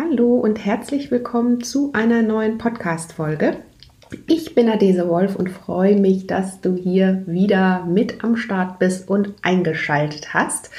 Hallo 0.00 0.36
und 0.36 0.64
herzlich 0.64 1.10
willkommen 1.10 1.64
zu 1.64 1.90
einer 1.92 2.22
neuen 2.22 2.56
Podcast-Folge. 2.56 3.56
Ich 4.28 4.54
bin 4.54 4.68
Adese 4.68 5.08
Wolf 5.08 5.34
und 5.34 5.50
freue 5.50 5.98
mich, 5.98 6.28
dass 6.28 6.60
du 6.60 6.76
hier 6.76 7.24
wieder 7.26 7.84
mit 7.84 8.22
am 8.22 8.36
Start 8.36 8.78
bist 8.78 9.08
und 9.08 9.34
eingeschaltet 9.42 10.32
hast. 10.32 10.70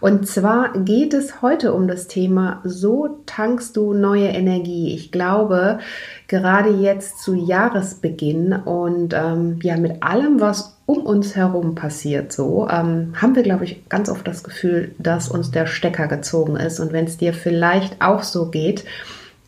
Und 0.00 0.26
zwar 0.26 0.72
geht 0.78 1.12
es 1.12 1.42
heute 1.42 1.74
um 1.74 1.88
das 1.88 2.08
Thema, 2.08 2.62
so 2.64 3.18
tankst 3.26 3.76
du 3.76 3.92
neue 3.92 4.28
Energie. 4.28 4.94
Ich 4.94 5.12
glaube, 5.12 5.78
gerade 6.26 6.70
jetzt 6.70 7.22
zu 7.22 7.34
Jahresbeginn 7.34 8.54
und 8.54 9.12
ähm, 9.12 9.58
ja, 9.62 9.76
mit 9.76 10.02
allem, 10.02 10.40
was 10.40 10.73
um 10.86 10.98
uns 10.98 11.34
herum 11.34 11.74
passiert, 11.74 12.32
so 12.32 12.68
ähm, 12.68 13.14
haben 13.16 13.34
wir, 13.34 13.42
glaube 13.42 13.64
ich, 13.64 13.88
ganz 13.88 14.08
oft 14.08 14.26
das 14.26 14.44
Gefühl, 14.44 14.94
dass 14.98 15.28
uns 15.28 15.50
der 15.50 15.66
Stecker 15.66 16.08
gezogen 16.08 16.56
ist. 16.56 16.78
Und 16.80 16.92
wenn 16.92 17.06
es 17.06 17.16
dir 17.16 17.32
vielleicht 17.32 18.02
auch 18.02 18.22
so 18.22 18.50
geht, 18.50 18.84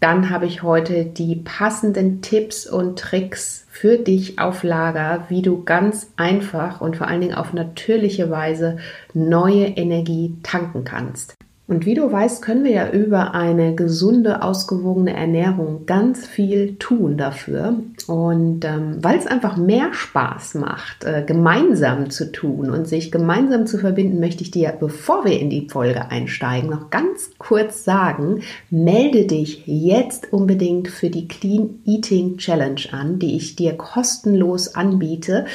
dann 0.01 0.31
habe 0.31 0.47
ich 0.47 0.63
heute 0.63 1.05
die 1.05 1.37
passenden 1.37 2.21
Tipps 2.21 2.67
und 2.67 2.99
Tricks 2.99 3.67
für 3.71 3.99
dich 3.99 4.39
auf 4.39 4.63
Lager, 4.63 5.25
wie 5.29 5.43
du 5.43 5.65
ganz 5.65 6.13
einfach 6.17 6.81
und 6.81 6.97
vor 6.97 7.09
allen 7.09 7.23
Dingen 7.23 7.35
auf 7.35 7.53
natürliche 7.53 8.31
Weise 8.31 8.77
neue 9.15 9.67
Energie 9.67 10.37
tanken 10.43 10.85
kannst. 10.85 11.35
Und 11.69 11.85
wie 11.85 11.95
du 11.95 12.11
weißt, 12.11 12.43
können 12.43 12.63
wir 12.63 12.71
ja 12.71 12.91
über 12.91 13.35
eine 13.35 13.75
gesunde, 13.75 14.43
ausgewogene 14.43 15.17
Ernährung 15.17 15.85
ganz 15.85 16.25
viel 16.25 16.77
tun 16.77 17.17
dafür. 17.17 17.75
Und 18.07 18.65
ähm, 18.65 18.99
weil 19.03 19.19
es 19.19 19.27
einfach 19.27 19.57
mehr 19.57 19.93
Spaß 19.93 20.55
macht, 20.55 21.03
äh, 21.03 21.25
gemeinsam 21.27 22.11
zu 22.11 22.31
tun 22.31 22.71
und 22.71 22.87
sich 22.87 23.11
gemeinsam 23.11 23.67
zu 23.67 23.79
verbinden, 23.79 24.21
möchte 24.21 24.45
ich 24.45 24.53
dir, 24.53 24.73
bevor 24.79 25.25
wir 25.25 25.41
in 25.41 25.51
die 25.51 25.69
Folge 25.69 26.09
einsteigen, 26.09 26.71
noch 26.71 26.91
ganz 26.91 27.31
kurz 27.39 27.83
sagen, 27.83 28.43
melde 28.71 29.27
dich 29.27 29.65
jetzt 29.67 30.33
unbedingt 30.33 30.87
für 30.87 31.11
die 31.11 31.27
Clean 31.27 31.81
Eating 31.85 32.37
Challenge 32.37 32.83
an, 32.93 33.19
die 33.19 33.35
ich 33.35 33.57
dir 33.57 33.73
kostenlos 33.73 34.77
anbiete. 34.77 35.47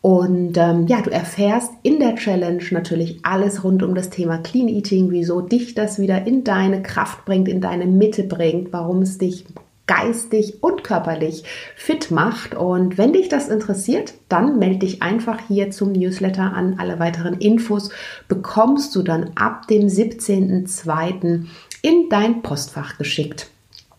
Und 0.00 0.56
ähm, 0.56 0.86
ja, 0.86 1.00
du 1.00 1.10
erfährst 1.10 1.72
in 1.82 1.98
der 1.98 2.14
Challenge 2.16 2.62
natürlich 2.70 3.18
alles 3.22 3.64
rund 3.64 3.82
um 3.82 3.94
das 3.94 4.10
Thema 4.10 4.38
Clean 4.38 4.68
Eating, 4.68 5.10
wieso 5.10 5.40
dich 5.40 5.74
das 5.74 5.98
wieder 5.98 6.26
in 6.26 6.44
deine 6.44 6.82
Kraft 6.82 7.24
bringt, 7.24 7.48
in 7.48 7.60
deine 7.60 7.86
Mitte 7.86 8.22
bringt, 8.22 8.72
warum 8.72 9.02
es 9.02 9.18
dich 9.18 9.44
geistig 9.86 10.62
und 10.62 10.84
körperlich 10.84 11.44
fit 11.76 12.10
macht. 12.10 12.54
Und 12.54 12.98
wenn 12.98 13.12
dich 13.12 13.28
das 13.28 13.48
interessiert, 13.48 14.14
dann 14.28 14.58
melde 14.58 14.80
dich 14.80 15.02
einfach 15.02 15.40
hier 15.48 15.70
zum 15.70 15.92
Newsletter 15.92 16.52
an. 16.52 16.76
Alle 16.78 16.98
weiteren 16.98 17.34
Infos 17.34 17.90
bekommst 18.28 18.94
du 18.96 19.02
dann 19.02 19.30
ab 19.36 19.66
dem 19.68 19.86
17.02. 19.86 21.46
in 21.82 22.08
dein 22.10 22.42
Postfach 22.42 22.98
geschickt. 22.98 23.48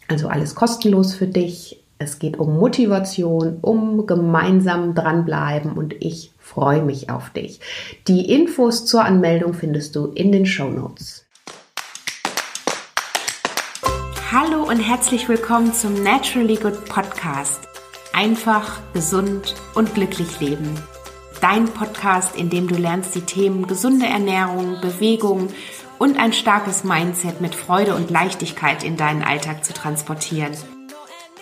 Also 0.07 0.27
alles 0.27 0.55
kostenlos 0.55 1.13
für 1.13 1.27
dich. 1.27 1.81
Es 1.99 2.19
geht 2.19 2.37
um 2.37 2.57
Motivation, 2.57 3.57
um 3.61 4.05
gemeinsam 4.05 4.93
dranbleiben 4.93 5.71
und 5.71 5.95
ich 5.99 6.31
freue 6.37 6.83
mich 6.83 7.09
auf 7.09 7.31
dich. 7.31 7.59
Die 8.07 8.31
Infos 8.31 8.85
zur 8.85 9.03
Anmeldung 9.03 9.55
findest 9.55 9.95
du 9.95 10.05
in 10.07 10.31
den 10.31 10.45
Show 10.45 10.69
Notes. 10.69 11.25
Hallo 14.31 14.63
und 14.63 14.79
herzlich 14.79 15.27
willkommen 15.27 15.73
zum 15.73 16.03
Naturally 16.03 16.57
Good 16.57 16.85
Podcast. 16.85 17.61
Einfach, 18.13 18.79
gesund 18.93 19.55
und 19.73 19.95
glücklich 19.95 20.39
leben. 20.39 20.69
Dein 21.41 21.65
Podcast, 21.65 22.35
in 22.35 22.51
dem 22.51 22.67
du 22.67 22.75
lernst, 22.75 23.15
die 23.15 23.21
Themen 23.21 23.65
gesunde 23.65 24.05
Ernährung, 24.05 24.81
Bewegung 24.81 25.47
und 25.97 26.19
ein 26.19 26.33
starkes 26.33 26.83
Mindset 26.83 27.41
mit 27.41 27.55
Freude 27.55 27.95
und 27.95 28.11
Leichtigkeit 28.11 28.83
in 28.83 28.97
deinen 28.97 29.23
Alltag 29.23 29.65
zu 29.65 29.73
transportieren. 29.73 30.51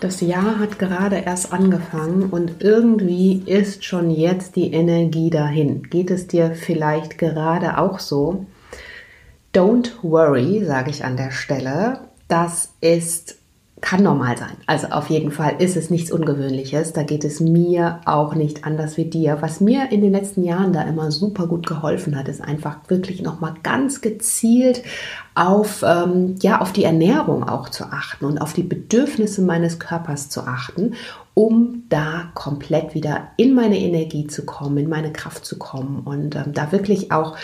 Das 0.00 0.22
Jahr 0.22 0.58
hat 0.58 0.78
gerade 0.78 1.16
erst 1.16 1.52
angefangen 1.52 2.30
und 2.30 2.62
irgendwie 2.62 3.42
ist 3.44 3.84
schon 3.84 4.10
jetzt 4.10 4.56
die 4.56 4.72
Energie 4.72 5.28
dahin. 5.28 5.82
Geht 5.82 6.10
es 6.10 6.26
dir 6.26 6.52
vielleicht 6.54 7.18
gerade 7.18 7.76
auch 7.76 7.98
so? 7.98 8.46
Don't 9.54 9.90
worry, 10.00 10.64
sage 10.64 10.88
ich 10.88 11.04
an 11.04 11.18
der 11.18 11.32
Stelle. 11.32 12.00
Das 12.28 12.72
ist 12.80 13.39
kann 13.80 14.02
normal 14.02 14.36
sein. 14.36 14.56
Also 14.66 14.88
auf 14.88 15.08
jeden 15.08 15.30
Fall 15.30 15.54
ist 15.58 15.76
es 15.76 15.90
nichts 15.90 16.12
Ungewöhnliches. 16.12 16.92
Da 16.92 17.02
geht 17.02 17.24
es 17.24 17.40
mir 17.40 18.00
auch 18.04 18.34
nicht 18.34 18.64
anders 18.64 18.96
wie 18.96 19.06
dir. 19.06 19.38
Was 19.40 19.60
mir 19.60 19.90
in 19.90 20.02
den 20.02 20.12
letzten 20.12 20.44
Jahren 20.44 20.72
da 20.72 20.82
immer 20.82 21.10
super 21.10 21.46
gut 21.46 21.66
geholfen 21.66 22.16
hat, 22.16 22.28
ist 22.28 22.42
einfach 22.42 22.78
wirklich 22.88 23.22
nochmal 23.22 23.54
ganz 23.62 24.00
gezielt 24.00 24.82
auf, 25.34 25.82
ähm, 25.86 26.36
ja, 26.40 26.60
auf 26.60 26.72
die 26.72 26.84
Ernährung 26.84 27.48
auch 27.48 27.68
zu 27.68 27.84
achten 27.84 28.26
und 28.26 28.38
auf 28.38 28.52
die 28.52 28.62
Bedürfnisse 28.62 29.42
meines 29.42 29.78
Körpers 29.78 30.28
zu 30.28 30.42
achten, 30.42 30.94
um 31.34 31.84
da 31.88 32.30
komplett 32.34 32.94
wieder 32.94 33.28
in 33.36 33.54
meine 33.54 33.78
Energie 33.78 34.26
zu 34.26 34.44
kommen, 34.44 34.76
in 34.76 34.88
meine 34.88 35.12
Kraft 35.12 35.44
zu 35.46 35.58
kommen 35.58 36.02
und 36.04 36.36
ähm, 36.36 36.52
da 36.52 36.72
wirklich 36.72 37.12
auch 37.12 37.36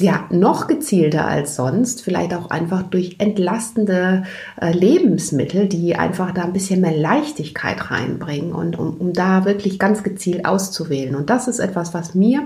ja, 0.00 0.26
noch 0.30 0.66
gezielter 0.66 1.26
als 1.26 1.56
sonst, 1.56 2.02
vielleicht 2.02 2.34
auch 2.34 2.50
einfach 2.50 2.82
durch 2.82 3.16
entlastende 3.18 4.24
äh, 4.60 4.72
Lebensmittel, 4.72 5.68
die 5.68 5.96
einfach 5.96 6.32
da 6.32 6.42
ein 6.42 6.52
bisschen 6.52 6.80
mehr 6.80 6.96
Leichtigkeit 6.96 7.90
reinbringen 7.90 8.52
und 8.52 8.78
um, 8.78 8.96
um 8.96 9.12
da 9.12 9.44
wirklich 9.44 9.78
ganz 9.78 10.02
gezielt 10.02 10.44
auszuwählen. 10.44 11.14
Und 11.14 11.30
das 11.30 11.48
ist 11.48 11.58
etwas, 11.58 11.94
was 11.94 12.14
mir 12.14 12.42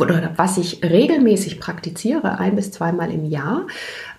oder 0.00 0.32
was 0.36 0.58
ich 0.58 0.82
regelmäßig 0.82 1.60
praktiziere, 1.60 2.38
ein 2.38 2.56
bis 2.56 2.70
zweimal 2.70 3.10
im 3.10 3.24
Jahr. 3.24 3.66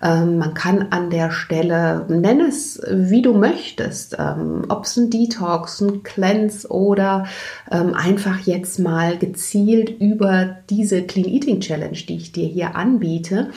Ähm, 0.02 0.38
man 0.38 0.54
kann 0.54 0.88
an 0.90 1.10
der 1.10 1.30
Stelle, 1.30 2.06
nenn 2.08 2.40
es 2.40 2.80
wie 2.90 3.22
du 3.22 3.32
möchtest, 3.32 4.16
ähm, 4.18 4.64
ob 4.68 4.84
es 4.84 4.96
ein 4.96 5.10
Detox, 5.10 5.80
ein 5.80 6.02
Cleanse 6.02 6.68
oder 6.68 7.26
ähm, 7.70 7.94
einfach 7.94 8.40
jetzt 8.40 8.78
mal 8.78 9.16
gezielt 9.18 10.00
über 10.00 10.56
diese 10.70 11.02
Clean 11.02 11.28
Eating 11.28 11.60
Challenge, 11.60 11.98
die 12.08 12.16
ich 12.16 12.32
dir 12.32 12.46
hier 12.46 12.76
anbiete, 12.76 13.50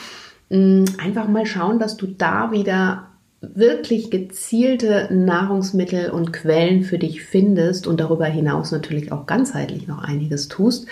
mh, 0.48 0.92
einfach 1.02 1.28
mal 1.28 1.46
schauen, 1.46 1.78
dass 1.78 1.96
du 1.96 2.06
da 2.06 2.52
wieder 2.52 3.09
wirklich 3.40 4.10
gezielte 4.10 5.08
Nahrungsmittel 5.10 6.10
und 6.10 6.32
Quellen 6.32 6.82
für 6.82 6.98
dich 6.98 7.22
findest 7.22 7.86
und 7.86 7.98
darüber 7.98 8.26
hinaus 8.26 8.70
natürlich 8.70 9.12
auch 9.12 9.26
ganzheitlich 9.26 9.86
noch 9.86 10.02
einiges 10.02 10.48
tust, 10.48 10.86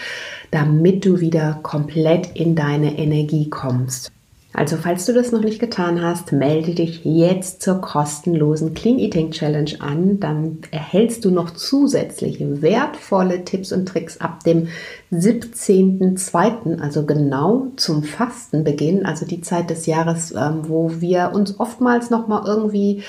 damit 0.51 1.05
du 1.05 1.21
wieder 1.21 1.61
komplett 1.63 2.35
in 2.35 2.55
deine 2.55 2.99
Energie 2.99 3.51
kommst. 3.51 4.11
Also 4.59 4.77
falls 4.77 5.07
du 5.07 5.13
das 5.13 5.31
noch 5.31 5.43
nicht 5.43 5.61
getan 5.61 6.03
hast, 6.03 6.33
melde 6.33 6.75
dich 6.75 7.05
jetzt 7.05 7.63
zur 7.63 7.81
kostenlosen 7.81 8.75
Clean 8.75 8.99
Eating 8.99 9.31
Challenge 9.31 9.71
an. 9.79 10.19
Dann 10.19 10.59
erhältst 10.73 11.25
du 11.25 11.31
noch 11.31 11.53
zusätzliche 11.53 12.61
wertvolle 12.61 13.45
Tipps 13.45 13.71
und 13.71 13.87
Tricks 13.87 14.21
ab 14.21 14.43
dem 14.43 14.67
17.02., 15.13 16.81
also 16.81 17.07
genau 17.07 17.69
zum 17.77 18.03
Fastenbeginn, 18.03 19.07
also 19.07 19.27
die 19.27 19.43
Zeit 19.43 19.71
des 19.71 19.87
Jahres, 19.87 20.33
ähm, 20.33 20.63
wo 20.63 20.91
wir 20.99 21.31
uns 21.35 21.61
oftmals 21.61 22.11
noch 22.11 22.27
mal 22.27 22.43
irgendwie 22.45 23.05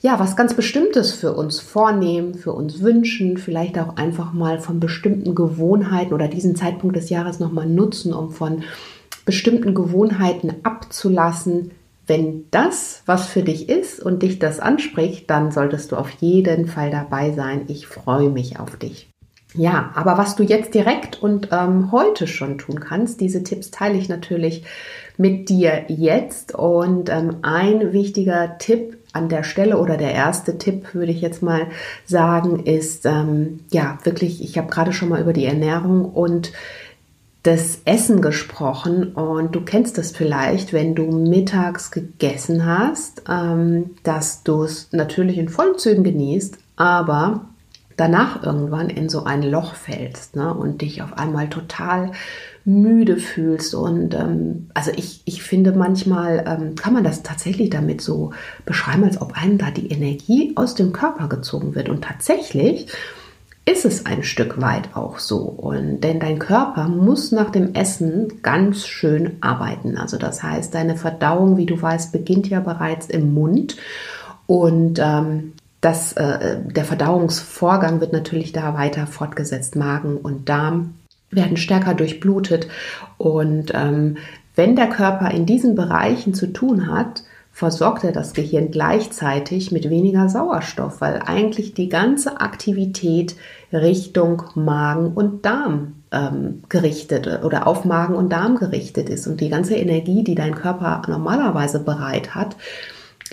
ja, 0.00 0.18
was 0.18 0.34
ganz 0.34 0.54
Bestimmtes 0.54 1.12
für 1.12 1.32
uns 1.32 1.60
vornehmen, 1.60 2.34
für 2.34 2.52
uns 2.52 2.82
wünschen, 2.82 3.36
vielleicht 3.36 3.78
auch 3.78 3.96
einfach 3.96 4.32
mal 4.32 4.58
von 4.58 4.80
bestimmten 4.80 5.36
Gewohnheiten 5.36 6.12
oder 6.12 6.26
diesen 6.26 6.56
Zeitpunkt 6.56 6.96
des 6.96 7.08
Jahres 7.08 7.38
nochmal 7.38 7.66
nutzen, 7.66 8.12
um 8.12 8.30
von 8.30 8.64
bestimmten 9.28 9.74
Gewohnheiten 9.74 10.54
abzulassen. 10.62 11.72
Wenn 12.06 12.46
das 12.50 13.02
was 13.04 13.26
für 13.26 13.42
dich 13.42 13.68
ist 13.68 14.00
und 14.00 14.22
dich 14.22 14.38
das 14.38 14.58
anspricht, 14.58 15.28
dann 15.28 15.52
solltest 15.52 15.92
du 15.92 15.96
auf 15.96 16.08
jeden 16.20 16.66
Fall 16.66 16.90
dabei 16.90 17.32
sein. 17.32 17.66
Ich 17.68 17.86
freue 17.86 18.30
mich 18.30 18.58
auf 18.58 18.76
dich. 18.76 19.10
Ja, 19.54 19.92
aber 19.94 20.16
was 20.16 20.34
du 20.34 20.44
jetzt 20.44 20.72
direkt 20.72 21.22
und 21.22 21.50
ähm, 21.52 21.92
heute 21.92 22.26
schon 22.26 22.56
tun 22.56 22.80
kannst, 22.80 23.20
diese 23.20 23.42
Tipps 23.42 23.70
teile 23.70 23.98
ich 23.98 24.08
natürlich 24.08 24.64
mit 25.18 25.50
dir 25.50 25.84
jetzt. 25.88 26.54
Und 26.54 27.10
ähm, 27.10 27.36
ein 27.42 27.92
wichtiger 27.92 28.56
Tipp 28.56 28.96
an 29.12 29.28
der 29.28 29.42
Stelle 29.42 29.76
oder 29.76 29.98
der 29.98 30.14
erste 30.14 30.56
Tipp, 30.56 30.94
würde 30.94 31.12
ich 31.12 31.20
jetzt 31.20 31.42
mal 31.42 31.66
sagen, 32.06 32.64
ist 32.64 33.04
ähm, 33.04 33.60
ja 33.70 33.98
wirklich, 34.04 34.42
ich 34.42 34.56
habe 34.56 34.70
gerade 34.70 34.94
schon 34.94 35.10
mal 35.10 35.20
über 35.20 35.34
die 35.34 35.44
Ernährung 35.44 36.06
und 36.06 36.52
das 37.42 37.80
Essen 37.84 38.20
gesprochen 38.20 39.12
und 39.12 39.54
du 39.54 39.60
kennst 39.60 39.96
das 39.96 40.10
vielleicht, 40.10 40.72
wenn 40.72 40.94
du 40.94 41.04
mittags 41.06 41.90
gegessen 41.90 42.66
hast, 42.66 43.22
ähm, 43.28 43.90
dass 44.02 44.42
du 44.42 44.64
es 44.64 44.92
natürlich 44.92 45.38
in 45.38 45.48
vollen 45.48 45.78
Zügen 45.78 46.02
genießt, 46.02 46.58
aber 46.76 47.46
danach 47.96 48.42
irgendwann 48.42 48.90
in 48.90 49.08
so 49.08 49.24
ein 49.24 49.42
Loch 49.42 49.74
fällst 49.74 50.36
ne, 50.36 50.54
und 50.54 50.82
dich 50.82 51.02
auf 51.02 51.18
einmal 51.18 51.48
total 51.48 52.12
müde 52.64 53.16
fühlst. 53.16 53.74
Und 53.74 54.14
ähm, 54.14 54.70
also 54.74 54.90
ich, 54.94 55.22
ich 55.24 55.42
finde 55.42 55.72
manchmal 55.72 56.44
ähm, 56.46 56.74
kann 56.74 56.92
man 56.92 57.04
das 57.04 57.22
tatsächlich 57.22 57.70
damit 57.70 58.00
so 58.00 58.32
beschreiben, 58.64 59.04
als 59.04 59.20
ob 59.20 59.40
einem 59.40 59.58
da 59.58 59.70
die 59.70 59.90
Energie 59.90 60.52
aus 60.54 60.74
dem 60.74 60.92
Körper 60.92 61.28
gezogen 61.28 61.74
wird. 61.74 61.88
Und 61.88 62.04
tatsächlich 62.04 62.86
ist 63.68 63.84
es 63.84 64.06
ein 64.06 64.22
Stück 64.22 64.60
weit 64.62 64.96
auch 64.96 65.18
so. 65.18 65.38
Und 65.38 66.00
denn 66.00 66.20
dein 66.20 66.38
Körper 66.38 66.88
muss 66.88 67.32
nach 67.32 67.50
dem 67.50 67.74
Essen 67.74 68.40
ganz 68.42 68.86
schön 68.86 69.36
arbeiten. 69.42 69.98
Also 69.98 70.16
das 70.16 70.42
heißt, 70.42 70.74
deine 70.74 70.96
Verdauung, 70.96 71.58
wie 71.58 71.66
du 71.66 71.80
weißt, 71.80 72.10
beginnt 72.10 72.48
ja 72.48 72.60
bereits 72.60 73.06
im 73.06 73.34
Mund. 73.34 73.76
Und 74.46 74.98
ähm, 74.98 75.52
das, 75.82 76.14
äh, 76.14 76.60
der 76.64 76.84
Verdauungsvorgang 76.84 78.00
wird 78.00 78.14
natürlich 78.14 78.52
da 78.52 78.74
weiter 78.74 79.06
fortgesetzt. 79.06 79.76
Magen 79.76 80.16
und 80.16 80.48
Darm 80.48 80.94
werden 81.30 81.58
stärker 81.58 81.92
durchblutet. 81.92 82.68
Und 83.18 83.72
ähm, 83.74 84.16
wenn 84.56 84.76
der 84.76 84.88
Körper 84.88 85.30
in 85.30 85.44
diesen 85.44 85.74
Bereichen 85.74 86.32
zu 86.32 86.52
tun 86.54 86.90
hat, 86.90 87.22
versorgt 87.58 88.04
er 88.04 88.12
das 88.12 88.34
Gehirn 88.34 88.70
gleichzeitig 88.70 89.72
mit 89.72 89.90
weniger 89.90 90.28
Sauerstoff, 90.28 91.00
weil 91.00 91.22
eigentlich 91.26 91.74
die 91.74 91.88
ganze 91.88 92.40
Aktivität 92.40 93.34
Richtung 93.72 94.44
Magen 94.54 95.12
und 95.12 95.44
Darm 95.44 95.94
ähm, 96.12 96.62
gerichtet 96.68 97.42
oder 97.42 97.66
auf 97.66 97.84
Magen 97.84 98.14
und 98.14 98.30
Darm 98.30 98.58
gerichtet 98.58 99.08
ist 99.08 99.26
und 99.26 99.40
die 99.40 99.48
ganze 99.48 99.74
Energie, 99.74 100.22
die 100.22 100.36
dein 100.36 100.54
Körper 100.54 101.02
normalerweise 101.08 101.80
bereit 101.80 102.36
hat, 102.36 102.54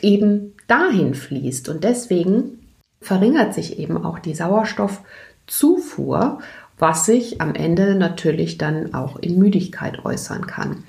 eben 0.01 0.55
dahin 0.65 1.13
fließt. 1.13 1.69
Und 1.69 1.83
deswegen 1.83 2.65
verringert 3.01 3.53
sich 3.53 3.77
eben 3.77 4.03
auch 4.03 4.17
die 4.17 4.33
Sauerstoffzufuhr 4.33 6.39
was 6.77 7.05
sich 7.05 7.41
am 7.41 7.55
Ende 7.55 7.95
natürlich 7.95 8.57
dann 8.57 8.93
auch 8.93 9.17
in 9.17 9.39
Müdigkeit 9.39 10.03
äußern 10.03 10.45
kann. 10.45 10.83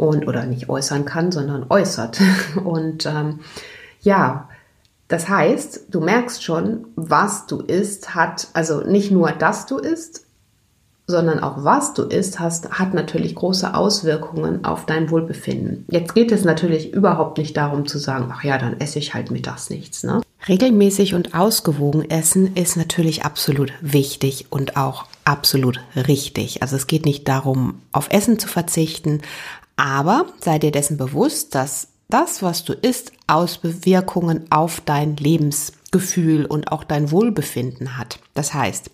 Und, 0.00 0.26
oder 0.26 0.46
nicht 0.46 0.70
äußern 0.70 1.04
kann, 1.04 1.30
sondern 1.30 1.66
äußert. 1.68 2.22
Und 2.64 3.04
ähm, 3.04 3.40
ja, 4.00 4.48
das 5.08 5.28
heißt, 5.28 5.88
du 5.90 6.00
merkst 6.00 6.42
schon, 6.42 6.86
was 6.96 7.46
du 7.46 7.58
isst, 7.60 8.14
hat, 8.14 8.48
also 8.54 8.80
nicht 8.80 9.10
nur, 9.10 9.32
dass 9.32 9.66
du 9.66 9.76
isst, 9.76 10.24
sondern 11.06 11.40
auch 11.40 11.64
was 11.64 11.92
du 11.92 12.04
isst, 12.04 12.40
hast, 12.40 12.70
hat 12.70 12.94
natürlich 12.94 13.34
große 13.34 13.74
Auswirkungen 13.74 14.64
auf 14.64 14.86
dein 14.86 15.10
Wohlbefinden. 15.10 15.84
Jetzt 15.90 16.14
geht 16.14 16.32
es 16.32 16.44
natürlich 16.44 16.94
überhaupt 16.94 17.36
nicht 17.36 17.56
darum 17.56 17.86
zu 17.86 17.98
sagen, 17.98 18.32
ach 18.32 18.42
ja, 18.42 18.56
dann 18.56 18.80
esse 18.80 18.98
ich 18.98 19.12
halt 19.12 19.30
mittags 19.30 19.68
nichts. 19.68 20.02
Ne? 20.02 20.22
Regelmäßig 20.48 21.14
und 21.14 21.34
ausgewogen 21.34 22.08
essen 22.08 22.56
ist 22.56 22.78
natürlich 22.78 23.24
absolut 23.24 23.72
wichtig 23.82 24.46
und 24.48 24.76
auch 24.78 25.04
absolut 25.24 25.80
richtig. 25.94 26.62
Also 26.62 26.76
es 26.76 26.86
geht 26.86 27.04
nicht 27.04 27.28
darum, 27.28 27.82
auf 27.92 28.10
Essen 28.10 28.38
zu 28.38 28.48
verzichten, 28.48 29.20
aber 29.80 30.26
sei 30.40 30.58
dir 30.58 30.72
dessen 30.72 30.98
bewusst, 30.98 31.54
dass 31.54 31.88
das, 32.10 32.42
was 32.42 32.64
du 32.64 32.74
isst, 32.74 33.12
Auswirkungen 33.26 34.44
auf 34.50 34.82
dein 34.84 35.16
Lebensgefühl 35.16 36.44
und 36.44 36.70
auch 36.70 36.84
dein 36.84 37.10
Wohlbefinden 37.10 37.96
hat. 37.96 38.18
Das 38.34 38.52
heißt, 38.52 38.90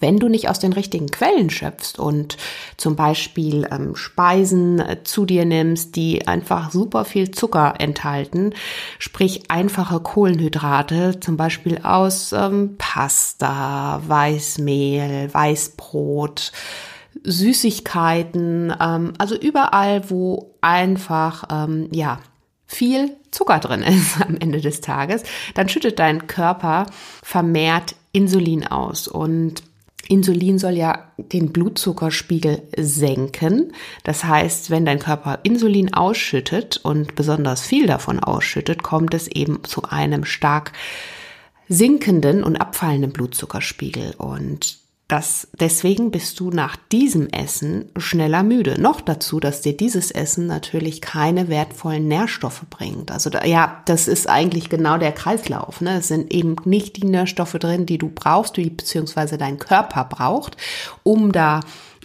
wenn 0.00 0.18
du 0.18 0.28
nicht 0.28 0.48
aus 0.48 0.58
den 0.58 0.72
richtigen 0.72 1.06
Quellen 1.06 1.50
schöpfst 1.50 1.98
und 1.98 2.38
zum 2.78 2.96
Beispiel 2.96 3.68
ähm, 3.70 3.94
Speisen 3.94 4.78
äh, 4.78 5.04
zu 5.04 5.26
dir 5.26 5.44
nimmst, 5.44 5.96
die 5.96 6.26
einfach 6.26 6.70
super 6.70 7.04
viel 7.04 7.30
Zucker 7.30 7.74
enthalten, 7.78 8.54
sprich 8.98 9.50
einfache 9.50 10.00
Kohlenhydrate, 10.00 11.20
zum 11.20 11.36
Beispiel 11.36 11.80
aus 11.82 12.32
ähm, 12.32 12.76
Pasta, 12.78 14.02
Weißmehl, 14.06 15.32
Weißbrot, 15.32 16.52
Süßigkeiten, 17.24 18.74
ähm, 18.80 19.12
also 19.18 19.36
überall, 19.36 20.10
wo 20.10 20.54
einfach, 20.60 21.44
ähm, 21.50 21.88
ja, 21.92 22.20
viel 22.66 23.16
Zucker 23.30 23.58
drin 23.58 23.82
ist 23.82 24.20
am 24.26 24.36
Ende 24.36 24.60
des 24.60 24.80
Tages, 24.80 25.22
dann 25.54 25.68
schüttet 25.68 25.98
dein 25.98 26.26
Körper 26.26 26.86
vermehrt 27.22 27.94
Insulin 28.12 28.66
aus 28.66 29.08
und 29.08 29.62
Insulin 30.08 30.58
soll 30.58 30.74
ja 30.74 31.12
den 31.18 31.52
Blutzuckerspiegel 31.52 32.62
senken. 32.76 33.72
Das 34.04 34.24
heißt, 34.24 34.70
wenn 34.70 34.86
dein 34.86 34.98
Körper 34.98 35.40
Insulin 35.42 35.94
ausschüttet 35.94 36.78
und 36.82 37.14
besonders 37.16 37.62
viel 37.62 37.86
davon 37.86 38.20
ausschüttet, 38.20 38.82
kommt 38.82 39.14
es 39.14 39.26
eben 39.28 39.64
zu 39.64 39.82
einem 39.82 40.24
stark 40.24 40.72
sinkenden 41.68 42.44
und 42.44 42.56
abfallenden 42.56 43.12
Blutzuckerspiegel. 43.12 44.14
Und 44.16 44.78
das, 45.08 45.46
deswegen 45.60 46.10
bist 46.10 46.40
du 46.40 46.50
nach 46.50 46.76
diesem 46.90 47.28
Essen 47.28 47.90
schneller 47.96 48.42
müde. 48.42 48.80
Noch 48.80 49.00
dazu, 49.00 49.38
dass 49.38 49.60
dir 49.60 49.76
dieses 49.76 50.10
Essen 50.10 50.48
natürlich 50.48 51.00
keine 51.00 51.48
wertvollen 51.48 52.08
Nährstoffe 52.08 52.64
bringt. 52.70 53.12
Also 53.12 53.30
da, 53.30 53.44
ja, 53.44 53.82
das 53.84 54.08
ist 54.08 54.28
eigentlich 54.28 54.68
genau 54.68 54.98
der 54.98 55.12
Kreislauf. 55.12 55.80
Ne? 55.80 55.98
Es 55.98 56.08
sind 56.08 56.32
eben 56.32 56.56
nicht 56.64 56.96
die 56.96 57.06
Nährstoffe 57.06 57.52
drin, 57.52 57.86
die 57.86 57.98
du 57.98 58.08
brauchst, 58.08 58.56
die 58.56 58.68
beziehungsweise 58.68 59.38
dein 59.38 59.58
Körper 59.58 60.04
braucht, 60.04 60.56
um 61.04 61.30
da 61.30 61.60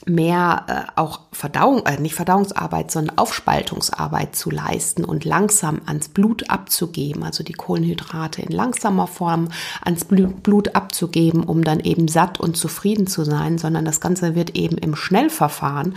mehr 0.05 0.65
äh, 0.67 0.99
auch 0.99 1.21
Verdauung, 1.31 1.85
äh, 1.85 1.99
nicht 1.99 2.15
Verdauungsarbeit, 2.15 2.91
sondern 2.91 3.17
Aufspaltungsarbeit 3.17 4.35
zu 4.35 4.49
leisten 4.49 5.03
und 5.03 5.25
langsam 5.25 5.81
ans 5.85 6.09
Blut 6.09 6.49
abzugeben, 6.49 7.23
also 7.23 7.43
die 7.43 7.53
Kohlenhydrate 7.53 8.41
in 8.41 8.51
langsamer 8.51 9.07
Form 9.07 9.49
ans 9.83 10.05
Blut 10.05 10.75
abzugeben, 10.75 11.43
um 11.43 11.63
dann 11.63 11.79
eben 11.79 12.07
satt 12.07 12.39
und 12.39 12.57
zufrieden 12.57 13.07
zu 13.07 13.23
sein, 13.23 13.57
sondern 13.57 13.85
das 13.85 14.01
Ganze 14.01 14.35
wird 14.35 14.55
eben 14.55 14.77
im 14.77 14.95
Schnellverfahren 14.95 15.95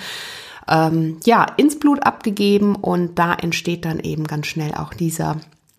ähm, 0.68 1.18
ja 1.24 1.46
ins 1.56 1.78
Blut 1.78 2.04
abgegeben 2.04 2.76
und 2.76 3.18
da 3.18 3.34
entsteht 3.34 3.84
dann 3.84 4.00
eben 4.00 4.24
ganz 4.24 4.46
schnell 4.46 4.74
auch 4.74 4.94
dieser 4.94 5.36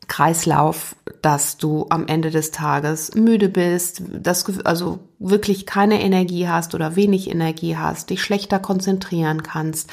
Kreislauf, 0.08 0.96
dass 1.22 1.58
du 1.58 1.88
am 1.90 2.08
Ende 2.08 2.32
des 2.32 2.52
Tages 2.52 3.16
müde 3.16 3.50
bist, 3.50 4.02
das, 4.12 4.46
also 4.66 5.00
wirklich 5.20 5.66
keine 5.66 6.02
Energie 6.02 6.48
hast 6.48 6.76
oder 6.76 6.96
wenig 6.96 7.30
Energie 7.30 7.78
hast, 7.78 8.10
dich 8.10 8.22
schlechter 8.22 8.60
konzentrieren 8.60 9.44
kannst. 9.44 9.92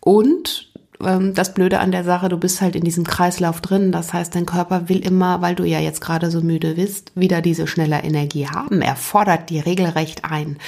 Und 0.00 0.68
ähm, 1.04 1.34
das 1.34 1.54
Blöde 1.54 1.80
an 1.80 1.92
der 1.92 2.04
Sache, 2.04 2.28
du 2.28 2.38
bist 2.38 2.60
halt 2.60 2.76
in 2.76 2.84
diesem 2.84 3.04
Kreislauf 3.04 3.60
drin. 3.60 3.92
Das 3.92 4.12
heißt, 4.12 4.34
dein 4.34 4.46
Körper 4.46 4.88
will 4.88 4.98
immer, 4.98 5.40
weil 5.40 5.54
du 5.54 5.64
ja 5.64 5.80
jetzt 5.80 6.00
gerade 6.00 6.30
so 6.30 6.40
müde 6.40 6.74
bist, 6.74 7.12
wieder 7.14 7.40
diese 7.40 7.66
schnelle 7.66 8.02
Energie 8.02 8.48
haben. 8.48 8.82
Er 8.82 8.96
fordert 8.96 9.50
die 9.50 9.60
regelrecht 9.60 10.24
ein. 10.24 10.58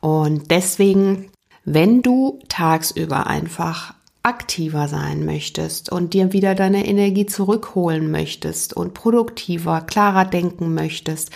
Und 0.00 0.50
deswegen, 0.50 1.30
wenn 1.64 2.02
du 2.02 2.38
tagsüber 2.48 3.26
einfach 3.26 3.94
aktiver 4.26 4.88
sein 4.88 5.24
möchtest 5.24 5.92
und 5.92 6.12
dir 6.12 6.32
wieder 6.32 6.56
deine 6.56 6.84
Energie 6.84 7.26
zurückholen 7.26 8.10
möchtest 8.10 8.74
und 8.74 8.92
produktiver, 8.92 9.82
klarer 9.82 10.24
denken 10.24 10.74
möchtest, 10.74 11.30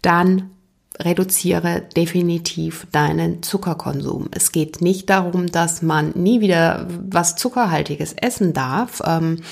dann 0.00 0.50
reduziere 0.98 1.82
definitiv 1.94 2.86
deinen 2.92 3.42
Zuckerkonsum. 3.42 4.28
Es 4.30 4.52
geht 4.52 4.80
nicht 4.80 5.10
darum, 5.10 5.48
dass 5.48 5.82
man 5.82 6.12
nie 6.14 6.40
wieder 6.40 6.86
was 7.10 7.36
Zuckerhaltiges 7.36 8.14
essen 8.14 8.54
darf. 8.54 9.02
Ähm, 9.04 9.42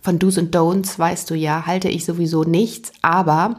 von 0.00 0.18
Do's 0.18 0.38
und 0.38 0.56
Don'ts 0.56 0.98
weißt 0.98 1.28
du 1.28 1.34
ja, 1.34 1.66
halte 1.66 1.90
ich 1.90 2.06
sowieso 2.06 2.42
nichts, 2.42 2.90
aber 3.02 3.56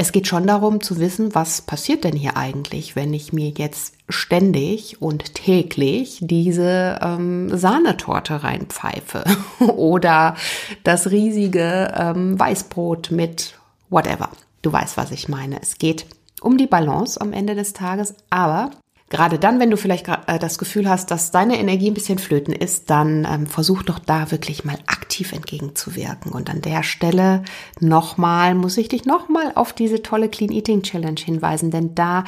es 0.00 0.12
geht 0.12 0.26
schon 0.26 0.46
darum 0.46 0.80
zu 0.80 0.98
wissen, 0.98 1.34
was 1.34 1.60
passiert 1.60 2.04
denn 2.04 2.16
hier 2.16 2.38
eigentlich, 2.38 2.96
wenn 2.96 3.12
ich 3.12 3.34
mir 3.34 3.50
jetzt 3.50 3.92
ständig 4.08 5.02
und 5.02 5.34
täglich 5.34 6.20
diese 6.22 6.98
ähm, 7.02 7.54
Sahnetorte 7.54 8.42
reinpfeife 8.42 9.24
oder 9.76 10.36
das 10.84 11.10
riesige 11.10 11.92
ähm, 11.94 12.40
Weißbrot 12.40 13.10
mit 13.10 13.58
whatever. 13.90 14.30
Du 14.62 14.72
weißt, 14.72 14.96
was 14.96 15.10
ich 15.10 15.28
meine. 15.28 15.60
Es 15.60 15.76
geht 15.76 16.06
um 16.40 16.56
die 16.56 16.66
Balance 16.66 17.20
am 17.20 17.34
Ende 17.34 17.54
des 17.54 17.74
Tages, 17.74 18.14
aber 18.30 18.70
Gerade 19.10 19.40
dann, 19.40 19.58
wenn 19.58 19.70
du 19.70 19.76
vielleicht 19.76 20.06
äh, 20.06 20.38
das 20.38 20.56
Gefühl 20.56 20.88
hast, 20.88 21.10
dass 21.10 21.32
deine 21.32 21.58
Energie 21.58 21.90
ein 21.90 21.94
bisschen 21.94 22.20
flöten 22.20 22.54
ist, 22.54 22.90
dann 22.90 23.26
ähm, 23.28 23.46
versuch 23.48 23.82
doch 23.82 23.98
da 23.98 24.30
wirklich 24.30 24.64
mal 24.64 24.78
aktiv 24.86 25.32
entgegenzuwirken. 25.32 26.30
Und 26.30 26.48
an 26.48 26.62
der 26.62 26.84
Stelle 26.84 27.42
nochmal, 27.80 28.54
muss 28.54 28.78
ich 28.78 28.88
dich 28.88 29.06
nochmal 29.06 29.50
auf 29.56 29.72
diese 29.72 30.02
tolle 30.02 30.28
Clean 30.28 30.52
Eating 30.52 30.82
Challenge 30.82 31.20
hinweisen, 31.20 31.72
denn 31.72 31.96
da 31.96 32.22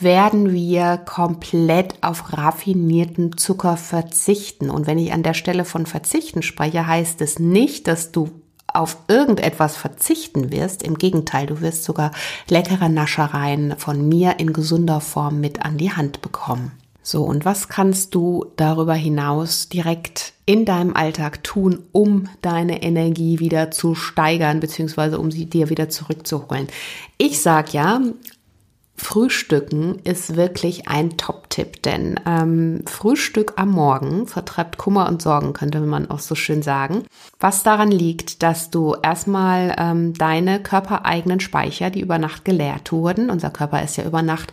werden 0.00 0.52
wir 0.52 0.98
komplett 0.98 1.94
auf 2.02 2.32
raffinierten 2.32 3.36
Zucker 3.36 3.76
verzichten. 3.76 4.70
Und 4.70 4.88
wenn 4.88 4.98
ich 4.98 5.12
an 5.12 5.22
der 5.22 5.34
Stelle 5.34 5.64
von 5.64 5.86
verzichten 5.86 6.42
spreche, 6.42 6.88
heißt 6.88 7.20
es 7.20 7.38
nicht, 7.38 7.86
dass 7.86 8.10
du 8.10 8.28
auf 8.74 8.98
irgendetwas 9.08 9.76
verzichten 9.76 10.52
wirst. 10.52 10.82
Im 10.82 10.98
Gegenteil, 10.98 11.46
du 11.46 11.60
wirst 11.60 11.84
sogar 11.84 12.10
leckere 12.48 12.88
Naschereien 12.88 13.74
von 13.78 14.08
mir 14.08 14.38
in 14.38 14.52
gesunder 14.52 15.00
Form 15.00 15.40
mit 15.40 15.64
an 15.64 15.78
die 15.78 15.92
Hand 15.92 16.20
bekommen. 16.22 16.72
So, 17.06 17.22
und 17.22 17.44
was 17.44 17.68
kannst 17.68 18.14
du 18.14 18.46
darüber 18.56 18.94
hinaus 18.94 19.68
direkt 19.68 20.32
in 20.46 20.64
deinem 20.64 20.96
Alltag 20.96 21.44
tun, 21.44 21.80
um 21.92 22.30
deine 22.40 22.82
Energie 22.82 23.40
wieder 23.40 23.70
zu 23.70 23.94
steigern, 23.94 24.58
beziehungsweise 24.58 25.18
um 25.18 25.30
sie 25.30 25.44
dir 25.44 25.68
wieder 25.68 25.90
zurückzuholen? 25.90 26.66
Ich 27.18 27.42
sag 27.42 27.74
ja, 27.74 28.00
Frühstücken 28.96 29.98
ist 30.04 30.36
wirklich 30.36 30.86
ein 30.86 31.16
Top-Tipp, 31.16 31.82
denn 31.82 32.20
ähm, 32.26 32.84
Frühstück 32.86 33.54
am 33.56 33.72
Morgen 33.72 34.28
vertreibt 34.28 34.78
Kummer 34.78 35.08
und 35.08 35.20
Sorgen, 35.20 35.52
könnte 35.52 35.80
man 35.80 36.10
auch 36.10 36.20
so 36.20 36.36
schön 36.36 36.62
sagen. 36.62 37.02
Was 37.40 37.64
daran 37.64 37.90
liegt, 37.90 38.44
dass 38.44 38.70
du 38.70 38.94
erstmal 39.02 39.74
ähm, 39.78 40.14
deine 40.14 40.62
körpereigenen 40.62 41.40
Speicher, 41.40 41.90
die 41.90 42.00
über 42.00 42.18
Nacht 42.18 42.44
geleert 42.44 42.92
wurden, 42.92 43.30
unser 43.30 43.50
Körper 43.50 43.82
ist 43.82 43.96
ja 43.96 44.04
über 44.04 44.22
Nacht 44.22 44.52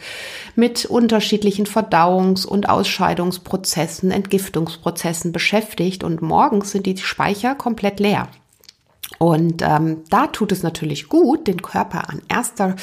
mit 0.56 0.86
unterschiedlichen 0.86 1.68
Verdauungs- 1.68 2.46
und 2.46 2.68
Ausscheidungsprozessen, 2.68 4.10
Entgiftungsprozessen 4.10 5.32
beschäftigt 5.32 6.04
und 6.04 6.24
morgens 6.24 6.72
sind 6.72 6.88
die 6.88 6.98
Speicher 6.98 7.54
komplett 7.54 8.00
leer. 8.00 8.28
Und 9.20 9.62
ähm, 9.62 10.04
da 10.10 10.28
tut 10.28 10.52
es 10.52 10.64
natürlich 10.64 11.10
gut, 11.10 11.48
den 11.48 11.62
Körper 11.62 12.10
an 12.10 12.22
erster 12.28 12.76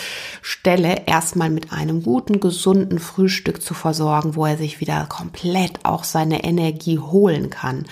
Stelle 0.42 1.02
erstmal 1.06 1.50
mit 1.50 1.72
einem 1.72 2.02
guten, 2.02 2.38
gesunden 2.40 2.98
Frühstück 2.98 3.62
zu 3.62 3.74
versorgen, 3.74 4.36
wo 4.36 4.46
er 4.46 4.56
sich 4.56 4.80
wieder 4.80 5.06
komplett 5.06 5.84
auch 5.84 6.04
seine 6.04 6.44
Energie 6.44 6.98
holen 6.98 7.50
kann. 7.50 7.86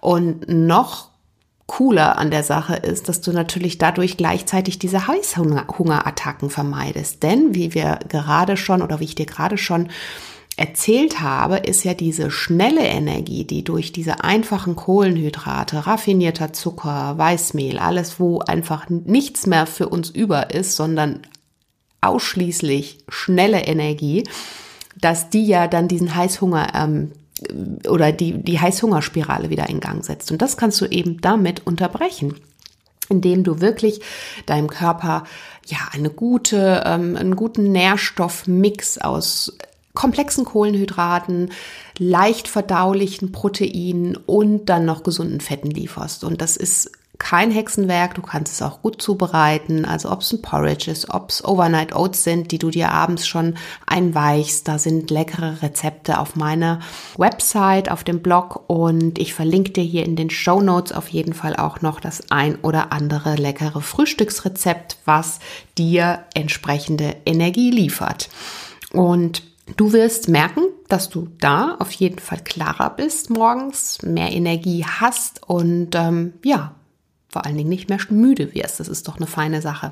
Und 0.00 0.48
noch 0.48 1.10
cooler 1.66 2.18
an 2.18 2.32
der 2.32 2.42
Sache 2.42 2.74
ist, 2.74 3.08
dass 3.08 3.20
du 3.20 3.32
natürlich 3.32 3.78
dadurch 3.78 4.16
gleichzeitig 4.16 4.80
diese 4.80 5.06
Heißhungerattacken 5.06 6.50
vermeidest. 6.50 7.22
Denn 7.22 7.54
wie 7.54 7.74
wir 7.74 8.00
gerade 8.08 8.56
schon 8.56 8.82
oder 8.82 8.98
wie 8.98 9.04
ich 9.04 9.14
dir 9.14 9.26
gerade 9.26 9.56
schon 9.56 9.88
erzählt 10.60 11.20
habe, 11.20 11.56
ist 11.56 11.84
ja 11.84 11.94
diese 11.94 12.30
schnelle 12.30 12.82
Energie, 12.82 13.44
die 13.44 13.64
durch 13.64 13.92
diese 13.92 14.22
einfachen 14.22 14.76
Kohlenhydrate, 14.76 15.86
raffinierter 15.86 16.52
Zucker, 16.52 17.16
Weißmehl, 17.16 17.78
alles, 17.78 18.20
wo 18.20 18.40
einfach 18.40 18.90
nichts 18.90 19.46
mehr 19.46 19.64
für 19.64 19.88
uns 19.88 20.10
über 20.10 20.50
ist, 20.50 20.76
sondern 20.76 21.20
ausschließlich 22.02 22.98
schnelle 23.08 23.60
Energie, 23.60 24.24
dass 25.00 25.30
die 25.30 25.46
ja 25.46 25.66
dann 25.66 25.88
diesen 25.88 26.14
Heißhunger 26.14 26.74
ähm, 26.74 27.12
oder 27.88 28.12
die, 28.12 28.42
die 28.42 28.60
Heißhungerspirale 28.60 29.48
wieder 29.48 29.70
in 29.70 29.80
Gang 29.80 30.04
setzt. 30.04 30.30
Und 30.30 30.42
das 30.42 30.58
kannst 30.58 30.78
du 30.82 30.84
eben 30.84 31.22
damit 31.22 31.66
unterbrechen 31.66 32.34
indem 33.08 33.42
du 33.42 33.60
wirklich 33.60 34.00
deinem 34.46 34.68
Körper 34.68 35.24
ja 35.66 35.78
eine 35.90 36.10
gute, 36.10 36.84
ähm, 36.86 37.16
einen 37.16 37.34
guten 37.34 37.72
Nährstoffmix 37.72 38.98
aus 38.98 39.58
komplexen 40.00 40.46
Kohlenhydraten, 40.46 41.50
leicht 41.98 42.48
verdaulichen 42.48 43.32
Proteinen 43.32 44.16
und 44.16 44.64
dann 44.64 44.86
noch 44.86 45.02
gesunden 45.02 45.42
Fetten 45.42 45.70
lieferst. 45.70 46.24
Und 46.24 46.40
das 46.40 46.56
ist 46.56 46.90
kein 47.18 47.50
Hexenwerk, 47.50 48.14
du 48.14 48.22
kannst 48.22 48.54
es 48.54 48.62
auch 48.62 48.80
gut 48.80 49.02
zubereiten, 49.02 49.84
also 49.84 50.10
ob 50.10 50.22
es 50.22 50.32
ein 50.32 50.40
Porridge 50.40 50.90
ist, 50.90 51.10
ob 51.10 51.28
es 51.28 51.44
Overnight 51.44 51.94
Oats 51.94 52.24
sind, 52.24 52.50
die 52.50 52.56
du 52.56 52.70
dir 52.70 52.92
abends 52.92 53.26
schon 53.26 53.56
einweichst, 53.86 54.66
da 54.66 54.78
sind 54.78 55.10
leckere 55.10 55.60
Rezepte 55.60 56.18
auf 56.18 56.34
meiner 56.34 56.80
Website, 57.18 57.90
auf 57.90 58.02
dem 58.02 58.22
Blog 58.22 58.64
und 58.68 59.18
ich 59.18 59.34
verlinke 59.34 59.72
dir 59.72 59.84
hier 59.84 60.06
in 60.06 60.16
den 60.16 60.30
Show 60.30 60.62
Notes 60.62 60.92
auf 60.92 61.08
jeden 61.08 61.34
Fall 61.34 61.56
auch 61.56 61.82
noch 61.82 62.00
das 62.00 62.30
ein 62.30 62.56
oder 62.62 62.90
andere 62.90 63.34
leckere 63.34 63.82
Frühstücksrezept, 63.82 64.96
was 65.04 65.40
dir 65.76 66.20
entsprechende 66.32 67.16
Energie 67.26 67.70
liefert. 67.70 68.30
Und 68.94 69.49
Du 69.76 69.92
wirst 69.92 70.28
merken, 70.28 70.62
dass 70.88 71.08
du 71.10 71.28
da 71.38 71.76
auf 71.78 71.92
jeden 71.92 72.18
Fall 72.18 72.40
klarer 72.42 72.90
bist 72.90 73.30
morgens, 73.30 74.02
mehr 74.02 74.32
Energie 74.32 74.84
hast 74.84 75.48
und 75.48 75.94
ähm, 75.94 76.34
ja, 76.44 76.74
vor 77.28 77.46
allen 77.46 77.56
Dingen 77.56 77.68
nicht 77.68 77.88
mehr 77.88 77.98
müde 78.10 78.54
wirst. 78.54 78.80
Das 78.80 78.88
ist 78.88 79.06
doch 79.06 79.16
eine 79.16 79.26
feine 79.26 79.62
Sache. 79.62 79.90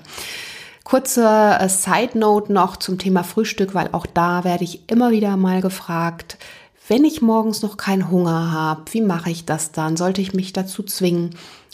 Kurze 0.84 1.58
äh, 1.60 1.68
Side 1.68 2.18
Note 2.18 2.52
noch 2.52 2.76
zum 2.76 2.98
Thema 2.98 3.22
Frühstück, 3.22 3.74
weil 3.74 3.90
auch 3.92 4.06
da 4.06 4.42
werde 4.44 4.64
ich 4.64 4.90
immer 4.90 5.10
wieder 5.10 5.36
mal 5.36 5.60
gefragt, 5.60 6.38
wenn 6.88 7.04
ich 7.04 7.22
morgens 7.22 7.62
noch 7.62 7.76
keinen 7.76 8.10
Hunger 8.10 8.50
habe, 8.50 8.82
wie 8.92 9.02
mache 9.02 9.30
ich 9.30 9.44
das 9.44 9.72
dann? 9.72 9.96
Sollte 9.96 10.20
ich 10.20 10.32
mich 10.32 10.52
dazu 10.52 10.82
zwingen? 10.82 11.30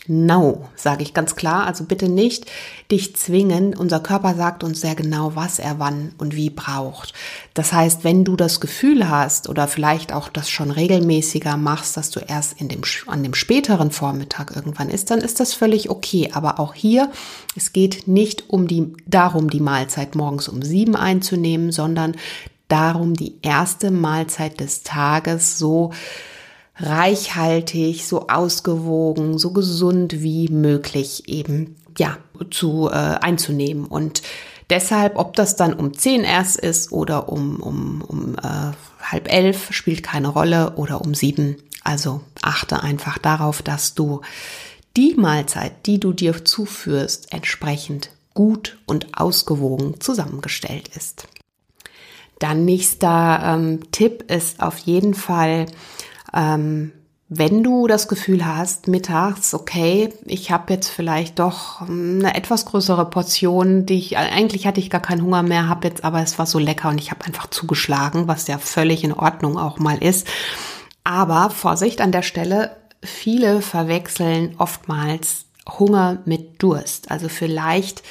No, 0.07 0.67
sage 0.77 1.03
ich 1.03 1.15
ganz 1.15 1.35
klar. 1.35 1.67
Also 1.67 1.85
bitte 1.85 2.11
nicht 2.11 2.45
dich 2.91 3.17
zwingen. 3.17 3.75
Unser 3.75 4.01
Körper 4.01 4.35
sagt 4.35 4.63
uns 4.63 4.83
sehr 4.83 4.95
genau, 4.95 5.35
was 5.35 5.59
er 5.59 5.79
wann 5.79 6.13
und 6.19 6.37
wie 6.37 6.51
braucht. 6.51 7.15
Das 7.55 7.73
heißt, 7.73 8.05
wenn 8.05 8.23
du 8.23 8.37
das 8.37 8.61
Gefühl 8.61 9.09
hast 9.09 9.49
oder 9.49 9.67
vielleicht 9.67 10.13
auch 10.13 10.29
das 10.29 10.51
schon 10.51 10.71
regelmäßiger 10.71 11.57
machst, 11.57 11.97
dass 11.97 12.11
du 12.11 12.21
erst 12.21 12.61
in 12.61 12.69
dem, 12.69 12.83
an 13.07 13.23
dem 13.23 13.33
späteren 13.33 13.91
Vormittag 13.91 14.55
irgendwann 14.55 14.91
isst, 14.91 15.11
dann 15.11 15.21
ist 15.21 15.41
das 15.41 15.55
völlig 15.55 15.89
okay. 15.89 16.31
Aber 16.35 16.61
auch 16.61 16.75
hier, 16.75 17.11
es 17.57 17.73
geht 17.73 18.07
nicht 18.07 18.51
um 18.51 18.69
die, 18.69 18.93
darum, 19.07 19.49
die 19.49 19.61
Mahlzeit 19.61 20.17
morgens 20.17 20.49
um 20.49 20.61
sieben 20.61 20.97
einzunehmen, 20.97 21.73
sondern 21.73 22.15
darum, 22.75 23.15
die 23.15 23.37
erste 23.41 23.93
Mahlzeit 23.93 24.59
des 24.59 24.83
Tages 24.83 25.59
so 25.59 25.93
reichhaltig, 26.77 28.05
so 28.05 28.27
ausgewogen, 28.27 29.39
so 29.39 29.53
gesund 29.53 30.23
wie 30.23 30.49
möglich 30.49 31.29
eben 31.29 31.77
ja 31.97 32.19
zu 32.51 32.91
äh, 32.91 32.95
einzunehmen 32.95 33.85
und 33.85 34.23
deshalb, 34.71 35.17
ob 35.17 35.37
das 35.37 35.55
dann 35.55 35.73
um 35.73 35.95
zehn 35.95 36.25
erst 36.25 36.57
ist 36.57 36.91
oder 36.91 37.29
um 37.29 37.61
um 37.61 38.03
um 38.03 38.35
äh, 38.35 38.73
halb 39.01 39.33
elf 39.33 39.73
spielt 39.73 40.03
keine 40.03 40.29
Rolle 40.29 40.73
oder 40.75 41.01
um 41.01 41.15
sieben. 41.15 41.57
Also 41.85 42.23
achte 42.43 42.83
einfach 42.83 43.19
darauf, 43.19 43.63
dass 43.63 43.95
du 43.95 44.23
die 44.97 45.15
Mahlzeit, 45.15 45.87
die 45.87 46.01
du 46.01 46.13
dir 46.13 46.45
zuführst, 46.45 47.33
entsprechend 47.33 48.11
gut 48.33 48.79
und 48.87 49.17
ausgewogen 49.17 50.01
zusammengestellt 50.01 50.89
ist. 50.97 51.29
Dann 52.39 52.65
nächster 52.65 53.41
ähm, 53.45 53.91
Tipp 53.93 54.31
ist 54.31 54.63
auf 54.63 54.79
jeden 54.79 55.15
Fall 55.15 55.67
ähm, 56.33 56.93
wenn 57.29 57.63
du 57.63 57.87
das 57.87 58.07
Gefühl 58.07 58.45
hast, 58.47 58.87
mittags, 58.87 59.55
okay, 59.55 60.13
ich 60.27 60.51
habe 60.51 60.73
jetzt 60.73 60.89
vielleicht 60.89 61.39
doch 61.39 61.81
eine 61.81 62.35
etwas 62.35 62.67
größere 62.67 63.09
Portion, 63.09 63.87
die 63.87 63.99
ich 63.99 64.19
eigentlich 64.19 64.67
hatte 64.67 64.79
ich 64.79 64.91
gar 64.91 65.01
keinen 65.01 65.23
Hunger 65.23 65.43
mehr, 65.43 65.69
habe 65.69 65.89
jetzt 65.89 66.05
aber 66.05 66.23
es 66.23 66.39
war 66.39 66.47
so 66.47 66.59
lecker 66.59 66.91
und 66.91 67.01
ich 67.01 67.11
habe 67.11 67.25
einfach 67.25 67.49
zugeschlagen, 67.49 68.29
was 68.29 68.47
ja 68.47 68.59
völlig 68.59 69.05
in 69.05 69.13
Ordnung 69.13 69.57
auch 69.59 69.79
mal 69.79 69.99
ist. 69.99 70.27
Aber 71.03 71.51
Vorsicht 71.51 72.01
an 72.01 72.13
der 72.13 72.23
Stelle, 72.23 72.77
viele 73.03 73.63
verwechseln 73.63 74.55
oftmals 74.59 75.47
Hunger 75.67 76.19
mit 76.27 76.63
Durst. 76.63 77.11
Also 77.11 77.29
vielleicht 77.29 78.03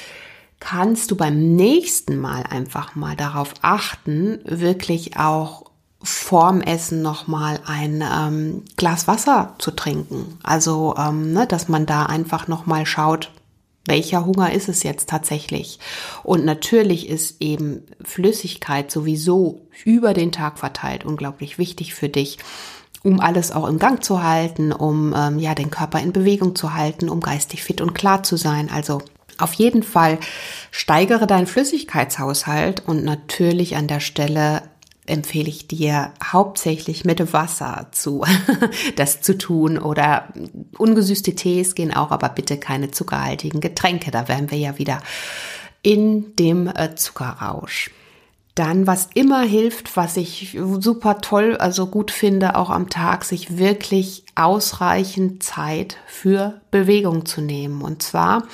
kannst 0.64 1.10
du 1.10 1.16
beim 1.16 1.56
nächsten 1.56 2.18
Mal 2.18 2.44
einfach 2.44 2.94
mal 2.94 3.16
darauf 3.16 3.52
achten, 3.60 4.38
wirklich 4.46 5.18
auch 5.18 5.66
vorm 6.02 6.62
Essen 6.62 7.02
nochmal 7.02 7.60
ein 7.66 8.02
ähm, 8.02 8.62
Glas 8.76 9.06
Wasser 9.06 9.56
zu 9.58 9.72
trinken. 9.72 10.38
Also, 10.42 10.94
ähm, 10.96 11.34
ne, 11.34 11.46
dass 11.46 11.68
man 11.68 11.84
da 11.84 12.06
einfach 12.06 12.48
nochmal 12.48 12.86
schaut, 12.86 13.30
welcher 13.86 14.24
Hunger 14.24 14.54
ist 14.54 14.70
es 14.70 14.82
jetzt 14.82 15.10
tatsächlich? 15.10 15.80
Und 16.22 16.46
natürlich 16.46 17.10
ist 17.10 17.42
eben 17.42 17.82
Flüssigkeit 18.02 18.90
sowieso 18.90 19.66
über 19.84 20.14
den 20.14 20.32
Tag 20.32 20.58
verteilt 20.58 21.04
unglaublich 21.04 21.58
wichtig 21.58 21.92
für 21.92 22.08
dich, 22.08 22.38
um 23.02 23.20
alles 23.20 23.52
auch 23.52 23.68
im 23.68 23.78
Gang 23.78 24.02
zu 24.02 24.22
halten, 24.22 24.72
um 24.72 25.14
ähm, 25.14 25.38
ja 25.38 25.54
den 25.54 25.70
Körper 25.70 26.00
in 26.00 26.14
Bewegung 26.14 26.56
zu 26.56 26.72
halten, 26.72 27.10
um 27.10 27.20
geistig 27.20 27.62
fit 27.62 27.82
und 27.82 27.94
klar 27.94 28.22
zu 28.22 28.38
sein. 28.38 28.70
Also 28.72 29.02
auf 29.38 29.54
jeden 29.54 29.82
Fall 29.82 30.18
steigere 30.70 31.26
deinen 31.26 31.46
Flüssigkeitshaushalt 31.46 32.86
und 32.86 33.04
natürlich 33.04 33.76
an 33.76 33.86
der 33.86 34.00
Stelle 34.00 34.62
empfehle 35.06 35.48
ich 35.48 35.68
dir 35.68 36.12
hauptsächlich 36.22 37.04
mit 37.04 37.32
Wasser 37.32 37.88
zu, 37.92 38.24
das 38.96 39.20
zu 39.20 39.36
tun 39.36 39.78
oder 39.78 40.28
ungesüßte 40.78 41.34
Tees 41.34 41.74
gehen 41.74 41.92
auch, 41.92 42.10
aber 42.10 42.30
bitte 42.30 42.56
keine 42.56 42.90
zuckerhaltigen 42.90 43.60
Getränke. 43.60 44.10
Da 44.10 44.28
wären 44.28 44.50
wir 44.50 44.58
ja 44.58 44.78
wieder 44.78 45.02
in 45.82 46.34
dem 46.36 46.66
äh, 46.66 46.94
Zuckerrausch. 46.94 47.90
Dann, 48.54 48.86
was 48.86 49.08
immer 49.14 49.42
hilft, 49.42 49.96
was 49.96 50.16
ich 50.16 50.56
super 50.60 51.20
toll, 51.20 51.56
also 51.56 51.88
gut 51.88 52.12
finde, 52.12 52.54
auch 52.54 52.70
am 52.70 52.88
Tag, 52.88 53.24
sich 53.24 53.58
wirklich 53.58 54.24
ausreichend 54.36 55.42
Zeit 55.42 55.96
für 56.06 56.60
Bewegung 56.70 57.26
zu 57.26 57.40
nehmen. 57.40 57.82
Und 57.82 58.02
zwar 58.04 58.44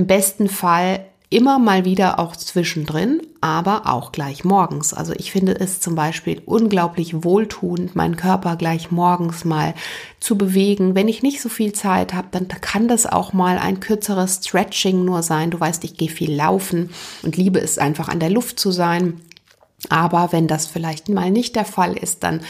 im 0.00 0.06
besten 0.06 0.48
Fall 0.48 1.04
Immer 1.32 1.60
mal 1.60 1.84
wieder 1.84 2.18
auch 2.18 2.34
zwischendrin, 2.34 3.22
aber 3.40 3.86
auch 3.86 4.10
gleich 4.10 4.42
morgens. 4.42 4.92
Also 4.92 5.12
ich 5.16 5.30
finde 5.30 5.54
es 5.60 5.78
zum 5.78 5.94
Beispiel 5.94 6.42
unglaublich 6.44 7.22
wohltuend, 7.22 7.94
meinen 7.94 8.16
Körper 8.16 8.56
gleich 8.56 8.90
morgens 8.90 9.44
mal 9.44 9.74
zu 10.18 10.36
bewegen. 10.36 10.96
Wenn 10.96 11.06
ich 11.06 11.22
nicht 11.22 11.40
so 11.40 11.48
viel 11.48 11.72
Zeit 11.72 12.14
habe, 12.14 12.26
dann 12.32 12.48
kann 12.48 12.88
das 12.88 13.06
auch 13.06 13.32
mal 13.32 13.58
ein 13.58 13.78
kürzeres 13.78 14.40
Stretching 14.42 15.04
nur 15.04 15.22
sein. 15.22 15.52
Du 15.52 15.60
weißt, 15.60 15.84
ich 15.84 15.96
gehe 15.96 16.08
viel 16.08 16.34
laufen 16.34 16.90
und 17.22 17.36
liebe 17.36 17.60
es 17.60 17.78
einfach 17.78 18.08
an 18.08 18.18
der 18.18 18.30
Luft 18.30 18.58
zu 18.58 18.72
sein. 18.72 19.20
Aber 19.88 20.32
wenn 20.32 20.48
das 20.48 20.66
vielleicht 20.66 21.08
mal 21.08 21.30
nicht 21.30 21.54
der 21.54 21.64
Fall 21.64 21.96
ist, 21.96 22.24
dann 22.24 22.40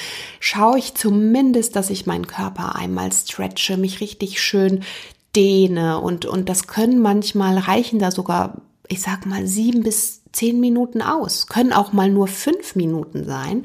schaue 0.41 0.79
ich 0.79 0.95
zumindest, 0.95 1.77
dass 1.77 1.91
ich 1.91 2.07
meinen 2.07 2.27
Körper 2.27 2.77
einmal 2.77 3.13
stretche, 3.13 3.77
mich 3.77 4.01
richtig 4.01 4.41
schön 4.41 4.85
dehne 5.37 6.01
und, 6.01 6.27
und 6.27 6.49
das 6.49 6.67
können 6.67 7.01
manchmal 7.01 7.59
reichen 7.59 7.99
da 7.99 8.11
sogar 8.11 8.63
ich 8.91 9.01
sag 9.01 9.25
mal, 9.25 9.47
sieben 9.47 9.83
bis 9.83 10.23
zehn 10.33 10.61
Minuten 10.61 11.01
aus, 11.01 11.47
können 11.47 11.73
auch 11.73 11.93
mal 11.93 12.11
nur 12.11 12.27
fünf 12.27 12.75
Minuten 12.75 13.25
sein. 13.25 13.65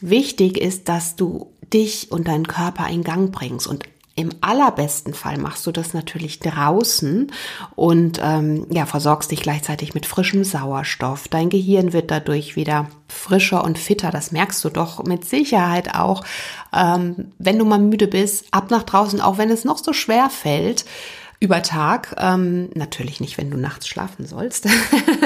Wichtig 0.00 0.58
ist, 0.58 0.88
dass 0.88 1.16
du 1.16 1.52
dich 1.72 2.10
und 2.10 2.28
deinen 2.28 2.46
Körper 2.46 2.88
in 2.88 3.04
Gang 3.04 3.32
bringst 3.32 3.66
und 3.66 3.84
im 4.18 4.30
allerbesten 4.40 5.14
Fall 5.14 5.38
machst 5.38 5.64
du 5.66 5.70
das 5.70 5.94
natürlich 5.94 6.40
draußen 6.40 7.30
und 7.76 8.20
ähm, 8.20 8.66
ja, 8.68 8.84
versorgst 8.84 9.30
dich 9.30 9.42
gleichzeitig 9.42 9.94
mit 9.94 10.06
frischem 10.06 10.42
Sauerstoff. 10.42 11.28
Dein 11.28 11.50
Gehirn 11.50 11.92
wird 11.92 12.10
dadurch 12.10 12.56
wieder 12.56 12.88
frischer 13.06 13.62
und 13.62 13.78
fitter. 13.78 14.10
Das 14.10 14.32
merkst 14.32 14.64
du 14.64 14.70
doch 14.70 15.04
mit 15.04 15.24
Sicherheit 15.24 15.94
auch, 15.94 16.24
ähm, 16.74 17.32
wenn 17.38 17.60
du 17.60 17.64
mal 17.64 17.78
müde 17.78 18.08
bist, 18.08 18.46
ab 18.50 18.72
nach 18.72 18.82
draußen, 18.82 19.20
auch 19.20 19.38
wenn 19.38 19.50
es 19.50 19.64
noch 19.64 19.78
so 19.78 19.92
schwer 19.92 20.30
fällt 20.30 20.84
über 21.38 21.62
Tag, 21.62 22.16
ähm, 22.18 22.70
natürlich 22.74 23.20
nicht, 23.20 23.38
wenn 23.38 23.52
du 23.52 23.56
nachts 23.56 23.86
schlafen 23.86 24.26
sollst, 24.26 24.66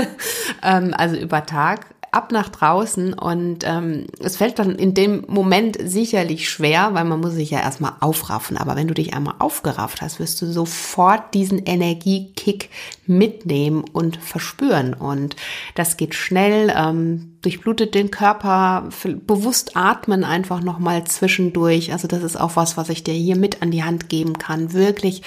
ähm, 0.62 0.92
also 0.94 1.16
über 1.16 1.46
Tag 1.46 1.86
ab 2.12 2.30
nach 2.30 2.50
draußen 2.50 3.14
und 3.14 3.64
ähm, 3.64 4.06
es 4.20 4.36
fällt 4.36 4.58
dann 4.58 4.74
in 4.76 4.92
dem 4.92 5.24
Moment 5.28 5.78
sicherlich 5.82 6.50
schwer, 6.50 6.90
weil 6.92 7.06
man 7.06 7.20
muss 7.20 7.32
sich 7.32 7.50
ja 7.50 7.60
erstmal 7.60 7.94
aufraffen. 8.00 8.58
Aber 8.58 8.76
wenn 8.76 8.86
du 8.86 8.92
dich 8.92 9.14
einmal 9.14 9.36
aufgerafft 9.38 10.02
hast, 10.02 10.20
wirst 10.20 10.42
du 10.42 10.46
sofort 10.46 11.32
diesen 11.32 11.64
Energiekick 11.64 12.68
mitnehmen 13.06 13.82
und 13.94 14.18
verspüren. 14.18 14.92
Und 14.92 15.36
das 15.74 15.96
geht 15.96 16.14
schnell, 16.14 16.70
ähm, 16.76 17.38
durchblutet 17.40 17.94
den 17.94 18.10
Körper, 18.10 18.90
bewusst 19.26 19.74
atmen 19.74 20.22
einfach 20.22 20.60
nochmal 20.60 21.04
zwischendurch. 21.04 21.92
Also 21.92 22.08
das 22.08 22.22
ist 22.22 22.38
auch 22.38 22.56
was, 22.56 22.76
was 22.76 22.90
ich 22.90 23.02
dir 23.02 23.14
hier 23.14 23.36
mit 23.36 23.62
an 23.62 23.70
die 23.70 23.84
Hand 23.84 24.10
geben 24.10 24.36
kann. 24.36 24.74
Wirklich, 24.74 25.22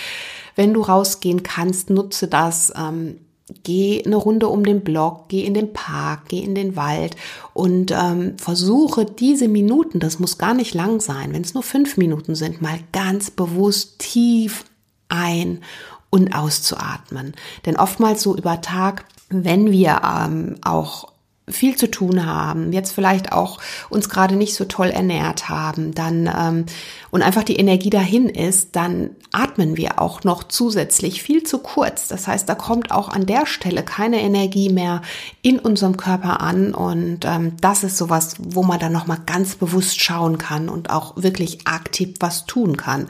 wenn 0.55 0.71
du 0.75 0.81
rausgehen 0.81 1.41
kannst, 1.41 1.89
nutze 1.89 2.27
das. 2.27 2.71
Ähm, 2.77 3.17
geh 3.63 4.03
eine 4.03 4.15
Runde 4.15 4.47
um 4.47 4.65
den 4.65 4.81
Block, 4.81 5.29
geh 5.29 5.43
in 5.43 5.53
den 5.53 5.73
Park, 5.73 6.29
geh 6.29 6.39
in 6.39 6.55
den 6.55 6.75
Wald 6.75 7.15
und 7.53 7.91
ähm, 7.91 8.37
versuche 8.37 9.05
diese 9.05 9.47
Minuten, 9.47 9.99
das 9.99 10.19
muss 10.19 10.37
gar 10.37 10.53
nicht 10.53 10.73
lang 10.73 10.99
sein, 10.99 11.33
wenn 11.33 11.43
es 11.43 11.53
nur 11.53 11.63
fünf 11.63 11.97
Minuten 11.97 12.35
sind, 12.35 12.61
mal 12.61 12.79
ganz 12.91 13.29
bewusst 13.29 13.99
tief 13.99 14.65
ein 15.09 15.61
und 16.09 16.33
auszuatmen. 16.33 17.33
Denn 17.65 17.75
oftmals 17.75 18.23
so 18.23 18.35
über 18.35 18.61
Tag, 18.61 19.05
wenn 19.29 19.71
wir 19.71 20.01
ähm, 20.03 20.55
auch 20.63 21.14
viel 21.47 21.75
zu 21.75 21.91
tun 21.91 22.25
haben, 22.25 22.73
jetzt 22.73 22.91
vielleicht 22.91 23.31
auch 23.31 23.59
uns 23.89 24.09
gerade 24.09 24.35
nicht 24.35 24.55
so 24.55 24.65
toll 24.65 24.87
ernährt 24.87 25.47
haben, 25.47 25.93
dann 25.93 26.27
ähm, 26.27 26.65
und 27.11 27.21
einfach 27.21 27.43
die 27.43 27.57
Energie 27.57 27.91
dahin 27.91 28.29
ist, 28.29 28.75
dann 28.75 29.11
atmen 29.31 29.77
wir 29.77 30.01
auch 30.01 30.23
noch 30.23 30.43
zusätzlich 30.43 31.21
viel 31.21 31.43
zu 31.43 31.59
kurz. 31.59 32.07
Das 32.07 32.27
heißt, 32.27 32.49
da 32.49 32.55
kommt 32.55 32.91
auch 32.91 33.09
an 33.09 33.27
der 33.27 33.45
Stelle 33.45 33.83
keine 33.83 34.21
Energie 34.21 34.69
mehr 34.69 35.03
in 35.43 35.59
unserem 35.59 35.97
Körper 35.97 36.41
an 36.41 36.73
und 36.73 37.25
ähm, 37.25 37.53
das 37.61 37.83
ist 37.83 37.97
sowas, 37.97 38.35
wo 38.39 38.63
man 38.63 38.79
dann 38.79 38.91
noch 38.91 39.05
mal 39.05 39.19
ganz 39.25 39.55
bewusst 39.55 40.01
schauen 40.01 40.39
kann 40.39 40.67
und 40.67 40.89
auch 40.89 41.13
wirklich 41.15 41.67
aktiv 41.67 42.15
was 42.19 42.45
tun 42.47 42.75
kann. 42.75 43.07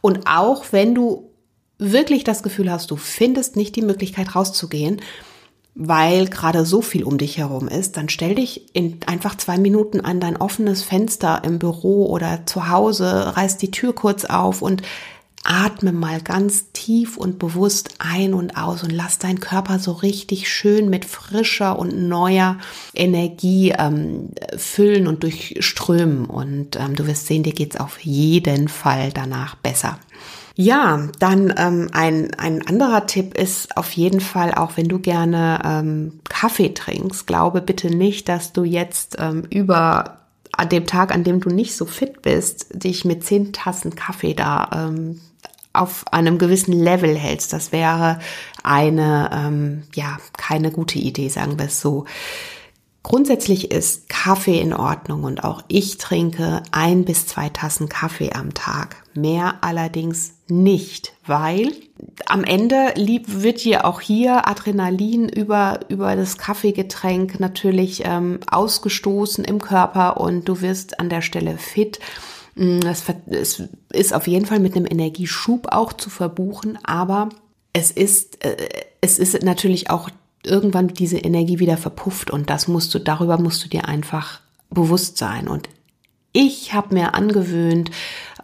Und 0.00 0.26
auch 0.26 0.66
wenn 0.72 0.94
du 0.94 1.30
wirklich 1.78 2.24
das 2.24 2.42
Gefühl 2.42 2.70
hast, 2.70 2.90
du 2.90 2.96
findest 2.96 3.56
nicht 3.56 3.76
die 3.76 3.82
Möglichkeit 3.82 4.34
rauszugehen, 4.34 5.00
weil 5.74 6.26
gerade 6.26 6.64
so 6.64 6.82
viel 6.82 7.04
um 7.04 7.18
dich 7.18 7.38
herum 7.38 7.68
ist, 7.68 7.96
dann 7.96 8.08
stell 8.08 8.34
dich 8.34 8.74
in 8.74 8.98
einfach 9.06 9.36
zwei 9.36 9.58
Minuten 9.58 10.00
an 10.00 10.20
dein 10.20 10.36
offenes 10.36 10.82
Fenster 10.82 11.42
im 11.44 11.58
Büro 11.58 12.06
oder 12.06 12.46
zu 12.46 12.68
Hause, 12.68 13.36
reiß 13.36 13.58
die 13.58 13.70
Tür 13.70 13.94
kurz 13.94 14.24
auf 14.24 14.60
und 14.62 14.82
atme 15.44 15.92
mal 15.92 16.20
ganz 16.20 16.72
tief 16.72 17.16
und 17.16 17.38
bewusst 17.38 17.94
ein 17.98 18.34
und 18.34 18.56
aus 18.56 18.82
und 18.82 18.90
lass 18.90 19.18
deinen 19.18 19.40
Körper 19.40 19.78
so 19.78 19.92
richtig 19.92 20.48
schön 20.48 20.90
mit 20.90 21.04
frischer 21.04 21.78
und 21.78 21.96
neuer 21.96 22.58
Energie 22.94 23.72
ähm, 23.78 24.30
füllen 24.56 25.06
und 25.06 25.22
durchströmen. 25.22 26.26
Und 26.26 26.76
ähm, 26.76 26.96
du 26.96 27.06
wirst 27.06 27.26
sehen, 27.26 27.44
dir 27.44 27.54
geht's 27.54 27.76
auf 27.76 27.98
jeden 28.00 28.68
Fall 28.68 29.10
danach 29.12 29.54
besser. 29.54 29.98
Ja, 30.60 31.06
dann 31.20 31.54
ähm, 31.56 31.88
ein, 31.92 32.34
ein 32.34 32.66
anderer 32.66 33.06
Tipp 33.06 33.38
ist 33.38 33.76
auf 33.76 33.92
jeden 33.92 34.18
Fall, 34.18 34.52
auch 34.52 34.76
wenn 34.76 34.88
du 34.88 34.98
gerne 34.98 35.60
ähm, 35.64 36.18
Kaffee 36.28 36.74
trinkst, 36.74 37.28
glaube 37.28 37.60
bitte 37.60 37.94
nicht, 37.94 38.28
dass 38.28 38.52
du 38.52 38.64
jetzt 38.64 39.18
ähm, 39.20 39.44
über 39.50 40.18
an 40.50 40.68
dem 40.68 40.84
Tag, 40.84 41.14
an 41.14 41.22
dem 41.22 41.38
du 41.38 41.50
nicht 41.50 41.76
so 41.76 41.84
fit 41.84 42.22
bist, 42.22 42.66
dich 42.72 43.04
mit 43.04 43.22
zehn 43.22 43.52
Tassen 43.52 43.94
Kaffee 43.94 44.34
da 44.34 44.68
ähm, 44.74 45.20
auf 45.72 46.04
einem 46.12 46.38
gewissen 46.38 46.72
Level 46.72 47.14
hältst. 47.16 47.52
Das 47.52 47.70
wäre 47.70 48.18
eine, 48.64 49.30
ähm, 49.32 49.84
ja, 49.94 50.18
keine 50.36 50.72
gute 50.72 50.98
Idee, 50.98 51.28
sagen 51.28 51.56
wir 51.56 51.66
es 51.66 51.80
so. 51.80 52.04
Grundsätzlich 53.04 53.70
ist 53.70 54.08
Kaffee 54.08 54.60
in 54.60 54.74
Ordnung 54.74 55.22
und 55.22 55.44
auch 55.44 55.62
ich 55.68 55.98
trinke 55.98 56.64
ein 56.72 57.04
bis 57.04 57.28
zwei 57.28 57.48
Tassen 57.48 57.88
Kaffee 57.88 58.32
am 58.32 58.54
Tag. 58.54 59.04
Mehr 59.14 59.58
allerdings 59.60 60.32
nicht, 60.50 61.12
weil 61.26 61.72
am 62.26 62.44
Ende 62.44 62.92
lieb 62.94 63.24
wird 63.42 63.64
dir 63.64 63.84
auch 63.84 64.00
hier 64.00 64.48
Adrenalin 64.48 65.28
über, 65.28 65.80
über 65.88 66.16
das 66.16 66.38
Kaffeegetränk 66.38 67.40
natürlich 67.40 68.02
ähm, 68.04 68.40
ausgestoßen 68.50 69.44
im 69.44 69.60
Körper 69.60 70.20
und 70.20 70.48
du 70.48 70.60
wirst 70.60 71.00
an 71.00 71.08
der 71.08 71.22
Stelle 71.22 71.58
fit. 71.58 71.98
Mm, 72.54 72.80
es, 73.30 73.62
ist 73.92 74.14
auf 74.14 74.26
jeden 74.26 74.46
Fall 74.46 74.60
mit 74.60 74.76
einem 74.76 74.86
Energieschub 74.86 75.68
auch 75.70 75.92
zu 75.92 76.10
verbuchen, 76.10 76.78
aber 76.84 77.28
es 77.72 77.90
ist, 77.90 78.44
äh, 78.44 78.56
es 79.00 79.18
ist 79.18 79.42
natürlich 79.42 79.90
auch 79.90 80.10
irgendwann 80.44 80.88
diese 80.88 81.18
Energie 81.18 81.58
wieder 81.58 81.76
verpufft 81.76 82.30
und 82.30 82.48
das 82.48 82.68
musst 82.68 82.94
du, 82.94 82.98
darüber 82.98 83.38
musst 83.38 83.64
du 83.64 83.68
dir 83.68 83.86
einfach 83.86 84.40
bewusst 84.70 85.18
sein. 85.18 85.48
Und 85.48 85.68
ich 86.32 86.72
habe 86.74 86.94
mir 86.94 87.14
angewöhnt, 87.14 87.90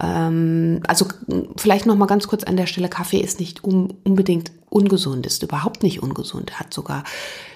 ähm, 0.00 0.80
also 0.86 1.06
vielleicht 1.56 1.86
noch 1.86 1.96
mal 1.96 2.06
ganz 2.06 2.26
kurz 2.26 2.44
an 2.44 2.56
der 2.56 2.66
Stelle: 2.66 2.88
Kaffee 2.88 3.20
ist 3.20 3.40
nicht 3.40 3.64
um, 3.64 3.94
unbedingt 4.04 4.52
ungesund, 4.70 5.26
ist 5.26 5.42
überhaupt 5.42 5.82
nicht 5.82 6.02
ungesund, 6.02 6.58
hat 6.58 6.74
sogar 6.74 7.04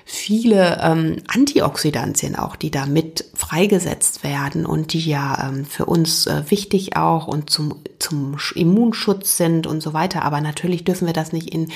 viele 0.04 0.80
ähm, 0.82 1.16
Antioxidantien 1.26 2.36
auch, 2.36 2.56
die 2.56 2.70
da 2.70 2.86
mit 2.86 3.24
freigesetzt 3.34 4.24
werden 4.24 4.64
und 4.64 4.92
die 4.92 5.04
ja 5.04 5.48
ähm, 5.48 5.64
für 5.64 5.86
uns 5.86 6.26
äh, 6.26 6.44
wichtig 6.48 6.96
auch 6.96 7.26
und 7.26 7.50
zum 7.50 7.74
zum 7.98 8.36
Immunschutz 8.54 9.36
sind 9.36 9.66
und 9.66 9.82
so 9.82 9.92
weiter. 9.92 10.22
Aber 10.22 10.40
natürlich 10.40 10.84
dürfen 10.84 11.06
wir 11.06 11.12
das 11.12 11.32
nicht 11.32 11.52
in 11.52 11.70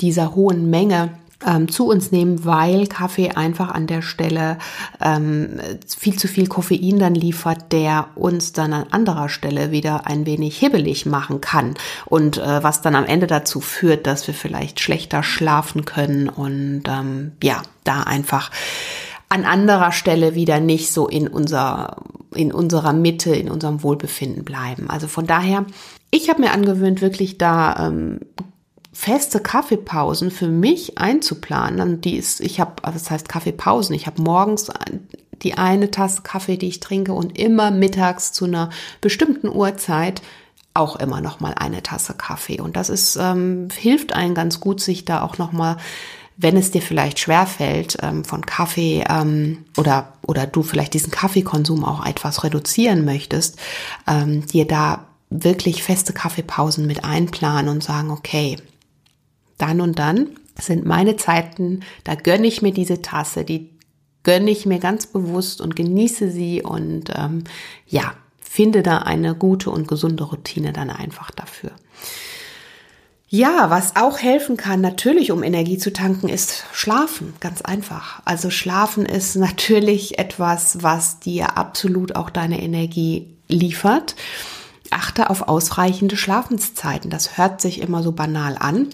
dieser 0.00 0.34
hohen 0.34 0.70
Menge 0.70 1.10
ähm, 1.44 1.68
zu 1.68 1.88
uns 1.88 2.12
nehmen, 2.12 2.44
weil 2.44 2.86
Kaffee 2.86 3.30
einfach 3.30 3.70
an 3.70 3.86
der 3.86 4.02
Stelle 4.02 4.58
ähm, 5.00 5.60
viel 5.86 6.16
zu 6.16 6.28
viel 6.28 6.46
Koffein 6.46 6.98
dann 6.98 7.14
liefert, 7.14 7.72
der 7.72 8.08
uns 8.14 8.52
dann 8.52 8.72
an 8.72 8.86
anderer 8.90 9.28
Stelle 9.28 9.70
wieder 9.70 10.06
ein 10.06 10.24
wenig 10.24 10.58
hibbelig 10.58 11.04
machen 11.04 11.40
kann 11.40 11.74
und 12.06 12.38
äh, 12.38 12.62
was 12.62 12.80
dann 12.80 12.94
am 12.94 13.04
Ende 13.04 13.26
dazu 13.26 13.60
führt, 13.60 14.06
dass 14.06 14.26
wir 14.26 14.34
vielleicht 14.34 14.80
schlechter 14.80 15.22
schlafen 15.22 15.84
können 15.84 16.28
und 16.28 16.84
ähm, 16.88 17.32
ja, 17.42 17.62
da 17.84 18.02
einfach 18.02 18.50
an 19.28 19.44
anderer 19.44 19.92
Stelle 19.92 20.34
wieder 20.34 20.60
nicht 20.60 20.92
so 20.92 21.08
in 21.08 21.28
unser 21.28 21.96
in 22.34 22.52
unserer 22.52 22.92
Mitte, 22.92 23.34
in 23.34 23.50
unserem 23.50 23.82
Wohlbefinden 23.82 24.44
bleiben. 24.44 24.90
Also 24.90 25.08
von 25.08 25.26
daher, 25.26 25.64
ich 26.10 26.28
habe 26.28 26.42
mir 26.42 26.52
angewöhnt, 26.52 27.00
wirklich 27.00 27.38
da 27.38 27.88
ähm, 27.88 28.20
feste 28.96 29.40
Kaffeepausen 29.40 30.30
für 30.30 30.48
mich 30.48 30.96
einzuplanen. 30.96 31.80
Und 31.80 32.04
die 32.06 32.16
ist, 32.16 32.40
ich 32.40 32.60
habe, 32.60 32.82
also 32.82 32.98
das 32.98 33.10
heißt 33.10 33.28
Kaffeepausen. 33.28 33.94
Ich 33.94 34.06
habe 34.06 34.22
morgens 34.22 34.72
die 35.42 35.58
eine 35.58 35.90
Tasse 35.90 36.22
Kaffee, 36.22 36.56
die 36.56 36.68
ich 36.68 36.80
trinke, 36.80 37.12
und 37.12 37.38
immer 37.38 37.70
mittags 37.70 38.32
zu 38.32 38.46
einer 38.46 38.70
bestimmten 39.02 39.48
Uhrzeit 39.48 40.22
auch 40.72 40.96
immer 40.96 41.20
noch 41.20 41.40
mal 41.40 41.52
eine 41.54 41.82
Tasse 41.82 42.14
Kaffee. 42.14 42.60
Und 42.60 42.76
das 42.76 42.88
ist 42.88 43.16
ähm, 43.20 43.68
hilft 43.76 44.14
einen 44.14 44.34
ganz 44.34 44.60
gut, 44.60 44.80
sich 44.80 45.04
da 45.04 45.22
auch 45.22 45.36
noch 45.36 45.52
mal 45.52 45.76
wenn 46.38 46.58
es 46.58 46.70
dir 46.70 46.82
vielleicht 46.82 47.18
schwer 47.18 47.46
fällt, 47.46 47.96
ähm, 48.02 48.22
von 48.22 48.44
Kaffee 48.44 49.02
ähm, 49.08 49.64
oder, 49.78 50.12
oder 50.26 50.46
du 50.46 50.62
vielleicht 50.62 50.92
diesen 50.92 51.10
Kaffeekonsum 51.10 51.82
auch 51.82 52.04
etwas 52.04 52.44
reduzieren 52.44 53.06
möchtest, 53.06 53.58
ähm, 54.06 54.46
dir 54.46 54.66
da 54.66 55.06
wirklich 55.30 55.82
feste 55.82 56.12
Kaffeepausen 56.12 56.86
mit 56.86 57.04
einplanen 57.04 57.70
und 57.70 57.82
sagen, 57.82 58.10
okay, 58.10 58.58
dann 59.58 59.80
und 59.80 59.98
dann 59.98 60.30
sind 60.60 60.86
meine 60.86 61.16
Zeiten, 61.16 61.80
da 62.04 62.14
gönne 62.14 62.46
ich 62.46 62.62
mir 62.62 62.72
diese 62.72 63.02
Tasse, 63.02 63.44
die 63.44 63.70
gönne 64.22 64.50
ich 64.50 64.66
mir 64.66 64.78
ganz 64.78 65.06
bewusst 65.06 65.60
und 65.60 65.76
genieße 65.76 66.30
sie 66.30 66.62
und 66.62 67.12
ähm, 67.14 67.44
ja, 67.86 68.14
finde 68.40 68.82
da 68.82 68.98
eine 68.98 69.34
gute 69.34 69.70
und 69.70 69.86
gesunde 69.86 70.24
Routine 70.24 70.72
dann 70.72 70.90
einfach 70.90 71.30
dafür. 71.30 71.70
Ja, 73.28 73.70
was 73.70 73.96
auch 73.96 74.18
helfen 74.18 74.56
kann, 74.56 74.80
natürlich, 74.80 75.32
um 75.32 75.42
Energie 75.42 75.78
zu 75.78 75.92
tanken, 75.92 76.28
ist 76.28 76.64
Schlafen. 76.72 77.34
Ganz 77.40 77.60
einfach. 77.60 78.22
Also 78.24 78.50
Schlafen 78.50 79.04
ist 79.04 79.36
natürlich 79.36 80.18
etwas, 80.18 80.82
was 80.82 81.20
dir 81.20 81.56
absolut 81.56 82.16
auch 82.16 82.30
deine 82.30 82.60
Energie 82.62 83.36
liefert. 83.48 84.16
Achte 84.90 85.30
auf 85.30 85.48
ausreichende 85.48 86.16
Schlafenszeiten. 86.16 87.10
Das 87.10 87.36
hört 87.36 87.60
sich 87.60 87.80
immer 87.80 88.02
so 88.02 88.12
banal 88.12 88.56
an 88.58 88.88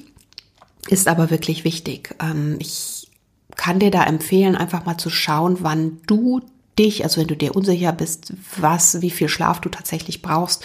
ist 0.88 1.08
aber 1.08 1.30
wirklich 1.30 1.64
wichtig. 1.64 2.14
Ähm, 2.20 2.56
ich 2.58 3.08
kann 3.56 3.78
dir 3.78 3.90
da 3.90 4.04
empfehlen, 4.04 4.56
einfach 4.56 4.84
mal 4.84 4.98
zu 4.98 5.10
schauen, 5.10 5.58
wann 5.60 6.00
du 6.06 6.40
dich, 6.78 7.04
also 7.04 7.20
wenn 7.20 7.28
du 7.28 7.36
dir 7.36 7.54
unsicher 7.54 7.92
bist, 7.92 8.32
was, 8.58 9.02
wie 9.02 9.10
viel 9.10 9.28
Schlaf 9.28 9.60
du 9.60 9.68
tatsächlich 9.68 10.22
brauchst, 10.22 10.64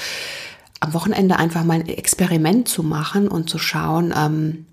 am 0.79 0.93
Wochenende 0.93 1.37
einfach 1.37 1.63
mal 1.63 1.79
ein 1.79 1.87
Experiment 1.87 2.67
zu 2.67 2.83
machen 2.83 3.27
und 3.27 3.49
zu 3.49 3.57
schauen, 3.57 4.13
ähm, 4.15 4.65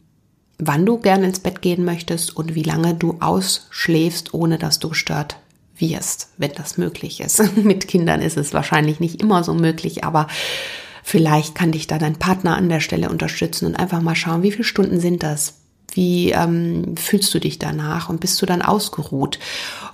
wann 0.58 0.86
du 0.86 0.98
gerne 0.98 1.26
ins 1.26 1.40
Bett 1.40 1.62
gehen 1.62 1.84
möchtest 1.84 2.36
und 2.36 2.54
wie 2.54 2.62
lange 2.62 2.94
du 2.94 3.16
ausschläfst, 3.20 4.34
ohne 4.34 4.58
dass 4.58 4.78
du 4.78 4.90
gestört 4.90 5.36
wirst, 5.76 6.28
wenn 6.36 6.52
das 6.52 6.78
möglich 6.78 7.20
ist. 7.20 7.56
Mit 7.56 7.88
Kindern 7.88 8.20
ist 8.20 8.36
es 8.36 8.52
wahrscheinlich 8.52 9.00
nicht 9.00 9.20
immer 9.20 9.42
so 9.42 9.54
möglich, 9.54 10.04
aber 10.04 10.28
vielleicht 11.04 11.54
kann 11.54 11.70
dich 11.70 11.86
da 11.86 11.98
dein 11.98 12.18
Partner 12.18 12.56
an 12.56 12.70
der 12.70 12.80
Stelle 12.80 13.10
unterstützen 13.10 13.66
und 13.66 13.76
einfach 13.76 14.00
mal 14.00 14.16
schauen, 14.16 14.42
wie 14.42 14.50
viele 14.50 14.64
Stunden 14.64 14.98
sind 14.98 15.22
das? 15.22 15.58
Wie 15.92 16.32
ähm, 16.32 16.96
fühlst 16.96 17.32
du 17.34 17.38
dich 17.38 17.58
danach 17.58 18.08
und 18.08 18.20
bist 18.20 18.40
du 18.40 18.46
dann 18.46 18.62
ausgeruht? 18.62 19.38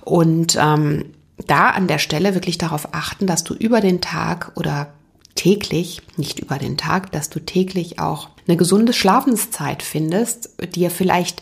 Und 0.03 0.57
ähm, 0.59 1.05
da 1.45 1.69
an 1.69 1.87
der 1.87 1.99
Stelle 1.99 2.33
wirklich 2.33 2.57
darauf 2.57 2.93
achten, 2.93 3.27
dass 3.27 3.43
du 3.43 3.53
über 3.53 3.81
den 3.81 3.99
Tag 3.99 4.53
oder 4.55 4.93
täglich, 5.35 6.01
nicht 6.15 6.39
über 6.39 6.57
den 6.57 6.77
Tag, 6.77 7.11
dass 7.11 7.29
du 7.29 7.39
täglich 7.39 7.99
auch 7.99 8.29
eine 8.47 8.57
gesunde 8.57 8.93
Schlafenszeit 8.93 9.83
findest, 9.83 10.49
dir 10.75 10.89
vielleicht 10.89 11.41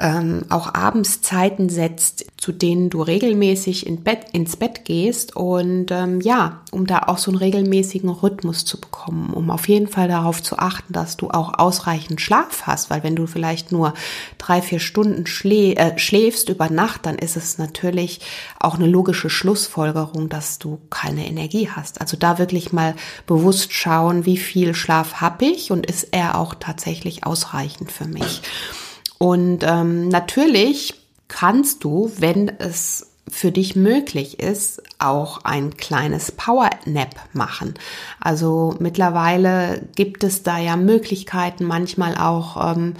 ähm, 0.00 0.44
auch 0.48 0.74
abends 0.74 1.22
Zeiten 1.22 1.68
setzt, 1.68 2.26
zu 2.36 2.52
denen 2.52 2.88
du 2.88 3.02
regelmäßig 3.02 3.84
in 3.84 4.04
Bett, 4.04 4.26
ins 4.32 4.56
Bett 4.56 4.84
gehst 4.84 5.34
und 5.34 5.90
ähm, 5.90 6.20
ja, 6.20 6.60
um 6.70 6.86
da 6.86 7.00
auch 7.08 7.18
so 7.18 7.32
einen 7.32 7.38
regelmäßigen 7.38 8.08
Rhythmus 8.08 8.64
zu 8.64 8.80
bekommen, 8.80 9.32
um 9.32 9.50
auf 9.50 9.68
jeden 9.68 9.88
Fall 9.88 10.06
darauf 10.06 10.40
zu 10.40 10.56
achten, 10.56 10.92
dass 10.92 11.16
du 11.16 11.30
auch 11.30 11.58
ausreichend 11.58 12.20
Schlaf 12.20 12.62
hast, 12.62 12.90
weil 12.90 13.02
wenn 13.02 13.16
du 13.16 13.26
vielleicht 13.26 13.72
nur 13.72 13.92
drei, 14.38 14.62
vier 14.62 14.78
Stunden 14.78 15.26
schlä 15.26 15.74
äh, 15.74 15.98
schläfst 15.98 16.48
über 16.48 16.70
Nacht, 16.70 17.04
dann 17.04 17.16
ist 17.16 17.36
es 17.36 17.58
natürlich 17.58 18.20
auch 18.60 18.76
eine 18.76 18.86
logische 18.86 19.30
Schlussfolgerung, 19.30 20.28
dass 20.28 20.60
du 20.60 20.78
keine 20.90 21.26
Energie 21.26 21.70
hast. 21.74 22.00
Also 22.00 22.16
da 22.16 22.38
wirklich 22.38 22.72
mal 22.72 22.94
bewusst 23.26 23.72
schauen, 23.72 24.26
wie 24.26 24.36
viel 24.36 24.74
Schlaf 24.74 25.14
habe 25.14 25.46
ich 25.46 25.72
und 25.72 25.86
ist 25.86 26.08
er 26.12 26.38
auch 26.38 26.54
tatsächlich 26.54 27.26
ausreichend 27.26 27.90
für 27.90 28.06
mich. 28.06 28.42
Und 29.18 29.64
ähm, 29.64 30.08
natürlich 30.08 30.94
kannst 31.28 31.84
du, 31.84 32.10
wenn 32.18 32.48
es 32.58 33.08
für 33.30 33.52
dich 33.52 33.76
möglich 33.76 34.40
ist, 34.40 34.82
auch 34.98 35.44
ein 35.44 35.76
kleines 35.76 36.32
Power 36.32 36.70
Nap 36.86 37.14
machen. 37.32 37.74
Also 38.20 38.74
mittlerweile 38.78 39.86
gibt 39.96 40.24
es 40.24 40.42
da 40.42 40.58
ja 40.58 40.76
Möglichkeiten, 40.76 41.64
manchmal 41.64 42.16
auch 42.16 42.72
ähm, 42.72 42.94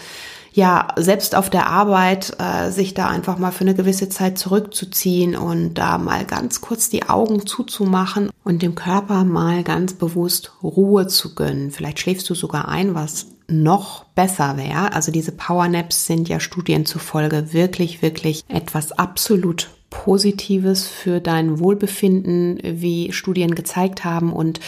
ja 0.53 0.89
selbst 0.97 1.35
auf 1.35 1.51
der 1.51 1.69
Arbeit 1.69 2.37
äh, 2.39 2.71
sich 2.71 2.95
da 2.95 3.09
einfach 3.09 3.39
mal 3.39 3.53
für 3.53 3.65
eine 3.65 3.75
gewisse 3.75 4.09
Zeit 4.09 4.39
zurückzuziehen 4.39 5.37
und 5.37 5.75
da 5.75 5.99
mal 5.99 6.25
ganz 6.25 6.61
kurz 6.61 6.91
die 6.91 7.09
Augen 7.09 7.47
zuzumachen 7.47 8.31
und 8.45 8.63
dem 8.63 8.75
Körper 8.75 9.25
mal 9.25 9.63
ganz 9.63 9.95
bewusst 9.95 10.53
Ruhe 10.63 11.07
zu 11.07 11.35
gönnen. 11.35 11.71
Vielleicht 11.71 12.01
schläfst 12.01 12.29
du 12.29 12.35
sogar 12.35 12.69
ein, 12.69 12.95
was 12.95 13.27
noch 13.51 14.05
besser 14.05 14.57
wäre. 14.57 14.93
Also 14.93 15.11
diese 15.11 15.33
Powernaps 15.33 16.07
sind 16.07 16.29
ja 16.29 16.39
Studien 16.39 16.87
zufolge 16.87 17.53
wirklich, 17.53 18.03
wirklich 18.03 18.45
etwas 18.49 18.93
absolut 18.93 19.71
Positives 19.91 20.87
für 20.87 21.21
dein 21.21 21.59
Wohlbefinden, 21.59 22.61
wie 22.63 23.13
Studien 23.13 23.55
gezeigt 23.55 24.05
haben. 24.05 24.33
Und 24.33 24.61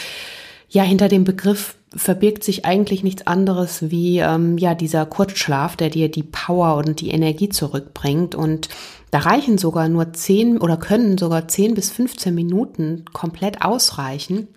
ja, 0.69 0.83
hinter 0.83 1.09
dem 1.09 1.23
Begriff 1.23 1.75
verbirgt 1.95 2.43
sich 2.43 2.65
eigentlich 2.65 3.03
nichts 3.03 3.27
anderes 3.27 3.91
wie 3.91 4.19
ähm, 4.19 4.57
ja 4.57 4.73
dieser 4.73 5.05
Kurzschlaf, 5.05 5.75
der 5.75 5.89
dir 5.89 6.09
die 6.09 6.23
Power 6.23 6.75
und 6.77 7.01
die 7.01 7.11
Energie 7.11 7.49
zurückbringt. 7.49 8.33
Und 8.33 8.69
da 9.11 9.19
reichen 9.19 9.57
sogar 9.57 9.89
nur 9.89 10.13
10 10.13 10.57
oder 10.57 10.77
können 10.77 11.17
sogar 11.17 11.47
10 11.47 11.75
bis 11.75 11.91
15 11.91 12.33
Minuten 12.33 13.05
komplett 13.13 13.61
ausreichen. 13.61 14.47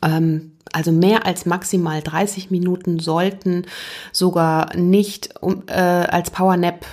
Ähm, 0.00 0.51
also 0.72 0.92
mehr 0.92 1.26
als 1.26 1.46
maximal 1.46 2.02
30 2.02 2.50
Minuten 2.50 2.98
sollten 2.98 3.66
sogar 4.12 4.74
nicht 4.76 5.34
äh, 5.68 5.72
als 5.72 6.30
Powernap 6.30 6.86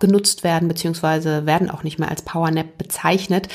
genutzt 0.00 0.44
werden, 0.44 0.68
beziehungsweise 0.68 1.46
werden 1.46 1.70
auch 1.70 1.82
nicht 1.82 1.98
mehr 1.98 2.10
als 2.10 2.22
Powernap 2.22 2.78
bezeichnet, 2.78 3.48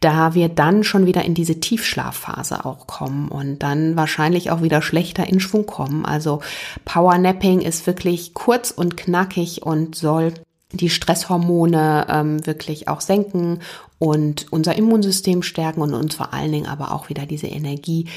da 0.00 0.34
wir 0.34 0.48
dann 0.48 0.84
schon 0.84 1.06
wieder 1.06 1.24
in 1.24 1.34
diese 1.34 1.60
Tiefschlafphase 1.60 2.64
auch 2.64 2.86
kommen 2.86 3.28
und 3.28 3.62
dann 3.62 3.96
wahrscheinlich 3.96 4.50
auch 4.50 4.62
wieder 4.62 4.82
schlechter 4.82 5.26
in 5.26 5.40
Schwung 5.40 5.66
kommen. 5.66 6.06
Also 6.06 6.40
Powernapping 6.84 7.60
ist 7.60 7.86
wirklich 7.86 8.34
kurz 8.34 8.70
und 8.70 8.96
knackig 8.96 9.62
und 9.62 9.94
soll 9.94 10.32
die 10.72 10.90
Stresshormone 10.90 12.06
ähm, 12.08 12.46
wirklich 12.46 12.88
auch 12.88 13.00
senken 13.00 13.60
und 13.98 14.46
unser 14.50 14.76
Immunsystem 14.76 15.42
stärken 15.42 15.80
und 15.80 15.94
uns 15.94 16.14
vor 16.14 16.34
allen 16.34 16.52
Dingen 16.52 16.66
aber 16.66 16.92
auch 16.92 17.08
wieder 17.08 17.26
diese 17.26 17.46
Energie 17.46 18.08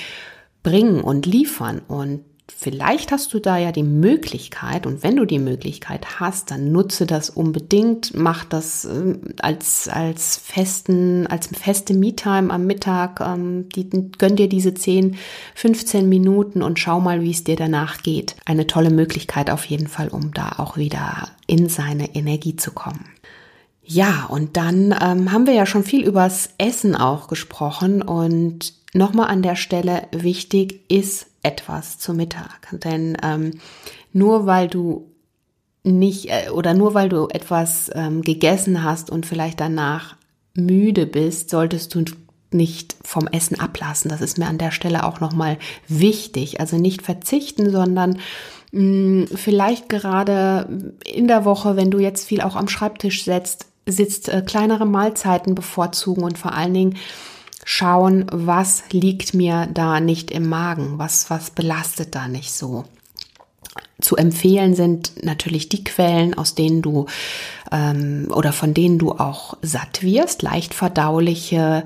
bringen 0.63 1.02
und 1.02 1.26
liefern. 1.26 1.82
Und 1.88 2.22
vielleicht 2.48 3.12
hast 3.12 3.34
du 3.34 3.39
da 3.39 3.58
ja 3.58 3.72
die 3.72 3.84
Möglichkeit 3.84 4.86
und 4.86 5.04
wenn 5.04 5.15
du 5.15 5.26
die 5.26 5.39
Möglichkeit 5.39 6.19
hast, 6.19 6.52
dann 6.52 6.72
nutze 6.72 7.06
das 7.06 7.30
unbedingt, 7.30 8.15
mach 8.15 8.43
das 8.43 8.86
äh, 8.86 9.17
als, 9.41 9.88
als 9.88 10.38
festen, 10.38 11.28
als 11.28 11.48
feste 11.48 11.93
Me-Time 11.93 12.52
am 12.52 12.65
Mittag, 12.65 13.22
ähm, 13.22 13.69
die, 13.69 13.89
gönn 14.17 14.36
dir 14.36 14.50
diese 14.50 14.74
10, 14.74 15.15
15 15.56 16.10
Minuten 16.10 16.62
und 16.62 16.80
schau 16.80 17.00
mal, 17.00 17.22
wie 17.22 17.32
es 17.32 17.43
dir 17.43 17.56
danach 17.56 18.02
geht. 18.02 18.36
Eine 18.45 18.67
tolle 18.67 18.89
Möglichkeit 18.89 19.50
auf 19.50 19.65
jeden 19.65 19.88
Fall, 19.88 20.10
um 20.10 20.34
da 20.34 20.54
auch 20.58 20.78
wieder 20.78 21.30
in 21.48 21.69
seine 21.69 22.15
Energie 22.15 22.56
zu 22.56 22.72
kommen. 22.72 23.06
Ja, 23.91 24.28
und 24.30 24.56
dann 24.56 24.95
ähm, 25.02 25.32
haben 25.32 25.48
wir 25.48 25.54
ja 25.54 25.65
schon 25.65 25.84
viel 25.84 26.06
übers 26.06 26.52
Essen 26.60 26.95
auch 26.95 27.28
gesprochen 27.28 28.04
und 28.04 28.74
nochmal 28.93 29.28
an 29.28 29.41
der 29.41 29.56
Stelle 29.56 30.08
wichtig 30.12 30.82
ist 30.89 31.28
etwas 31.43 31.99
zu 31.99 32.13
Mittag. 32.13 32.67
Denn 32.71 33.17
ähm, 33.23 33.60
nur 34.13 34.45
weil 34.45 34.67
du 34.67 35.10
nicht 35.84 36.30
äh, 36.30 36.49
oder 36.49 36.73
nur 36.73 36.93
weil 36.93 37.10
du 37.10 37.28
etwas 37.28 37.89
ähm, 37.93 38.21
gegessen 38.21 38.84
hast 38.84 39.10
und 39.10 39.25
vielleicht 39.25 39.60
danach 39.60 40.15
müde 40.56 41.06
bist, 41.06 41.49
solltest 41.49 41.95
du 41.95 42.04
nicht 42.52 42.95
vom 43.04 43.28
Essen 43.28 43.60
ablassen. 43.60 44.10
Das 44.10 44.21
ist 44.21 44.38
mir 44.38 44.47
an 44.47 44.58
der 44.58 44.71
Stelle 44.71 45.04
auch 45.04 45.19
nochmal 45.19 45.58
wichtig. 45.88 46.60
Also 46.60 46.78
nicht 46.78 47.02
verzichten, 47.02 47.71
sondern 47.71 48.19
mh, 48.71 48.82
mm, 48.82 49.28
vielleicht 49.36 49.89
gerade 49.89 50.93
in 51.06 51.28
der 51.28 51.45
Woche, 51.45 51.75
wenn 51.75 51.91
du 51.91 51.99
jetzt 51.99 52.28
viel 52.28 52.41
auch 52.41 52.56
am 52.56 52.67
Schreibtisch 52.67 53.23
setzt, 53.23 53.67
sitzt, 53.86 54.30
äh, 54.30 54.41
kleinere 54.45 54.86
Mahlzeiten 54.86 55.56
bevorzugen 55.56 56.23
und 56.23 56.38
vor 56.38 56.54
allen 56.54 56.73
Dingen 56.73 56.97
schauen, 57.71 58.25
was 58.32 58.82
liegt 58.89 59.36
mir 59.36 59.67
da 59.71 59.99
nicht 59.99 60.32
im 60.32 60.49
Magen, 60.49 60.97
was, 60.97 61.29
was 61.29 61.51
belastet 61.51 62.15
da 62.15 62.27
nicht 62.27 62.51
so. 62.51 62.86
Zu 64.01 64.15
empfehlen 64.15 64.73
sind 64.73 65.23
natürlich 65.23 65.69
die 65.69 65.84
Quellen, 65.84 66.36
aus 66.36 66.55
denen 66.55 66.82
du 66.82 67.05
ähm, 67.71 68.27
oder 68.34 68.53
von 68.53 68.73
denen 68.73 68.97
du 68.97 69.12
auch 69.12 69.55
satt 69.62 70.01
wirst, 70.01 70.41
leicht 70.41 70.73
verdauliche 70.73 71.86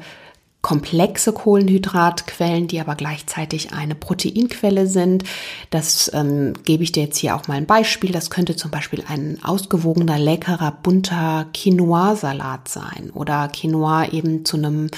komplexe 0.61 1.33
Kohlenhydratquellen, 1.33 2.67
die 2.69 2.79
aber 2.79 2.95
gleichzeitig 2.95 3.73
eine 3.73 3.95
Proteinquelle 3.95 4.87
sind. 4.87 5.25
Das 5.69 6.09
ähm, 6.13 6.53
gebe 6.63 6.83
ich 6.83 6.93
dir 6.93 7.03
jetzt 7.03 7.17
hier 7.17 7.35
auch 7.35 7.49
mal 7.49 7.57
ein 7.57 7.65
Beispiel. 7.65 8.13
Das 8.13 8.29
könnte 8.29 8.55
zum 8.55 8.71
Beispiel 8.71 9.03
ein 9.05 9.39
ausgewogener, 9.43 10.17
leckerer, 10.17 10.71
bunter 10.81 11.47
Quinoa-Salat 11.53 12.69
sein 12.69 13.11
oder 13.13 13.49
Quinoa 13.49 14.13
eben 14.13 14.45
zu 14.45 14.55
einem 14.55 14.89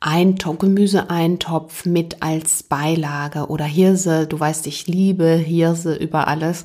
Eintopf, 0.00 0.58
Gemüseeintopf 0.58 1.84
mit 1.86 2.22
als 2.22 2.62
Beilage 2.62 3.46
oder 3.46 3.64
Hirse. 3.64 4.26
Du 4.26 4.38
weißt, 4.38 4.66
ich 4.66 4.86
liebe 4.86 5.34
Hirse 5.34 5.94
über 5.94 6.28
alles. 6.28 6.64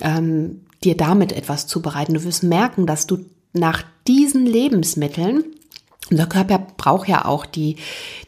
Ähm, 0.00 0.62
dir 0.82 0.96
damit 0.96 1.32
etwas 1.32 1.66
zubereiten. 1.66 2.14
Du 2.14 2.24
wirst 2.24 2.42
merken, 2.42 2.86
dass 2.86 3.06
du 3.06 3.18
nach 3.52 3.82
diesen 4.06 4.46
Lebensmitteln 4.46 5.44
unser 6.10 6.26
Körper 6.26 6.66
braucht 6.76 7.08
ja 7.08 7.24
auch 7.24 7.46
die, 7.46 7.76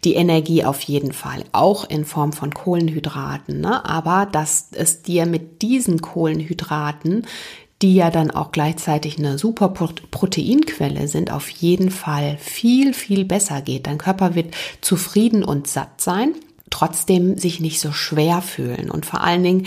die 0.05 0.15
Energie 0.15 0.65
auf 0.65 0.81
jeden 0.83 1.13
Fall, 1.13 1.45
auch 1.51 1.89
in 1.89 2.05
Form 2.05 2.33
von 2.33 2.55
Kohlenhydraten. 2.55 3.61
Ne? 3.61 3.85
Aber 3.85 4.29
dass 4.31 4.69
es 4.73 5.03
dir 5.03 5.27
mit 5.27 5.63
diesen 5.63 6.01
Kohlenhydraten, 6.01 7.27
die 7.83 7.95
ja 7.95 8.11
dann 8.11 8.31
auch 8.31 8.53
gleichzeitig 8.53 9.19
eine 9.19 9.39
super 9.39 9.69
Proteinquelle 9.69 11.09
sind, 11.09 11.33
auf 11.33 11.49
jeden 11.49 11.91
Fall 11.91 12.39
viel, 12.39 12.95
viel 12.95 13.25
besser 13.25 13.61
geht. 13.61 13.87
Dein 13.87 13.99
Körper 13.99 14.35
wird 14.35 14.55
zufrieden 14.81 15.45
und 15.45 15.67
satt 15.67 16.01
sein, 16.01 16.35
trotzdem 16.71 17.37
sich 17.37 17.61
nicht 17.61 17.81
so 17.81 17.93
schwer 17.93 18.41
fühlen 18.41 18.91
und 18.91 19.05
vor 19.05 19.23
allen 19.23 19.43
Dingen 19.43 19.67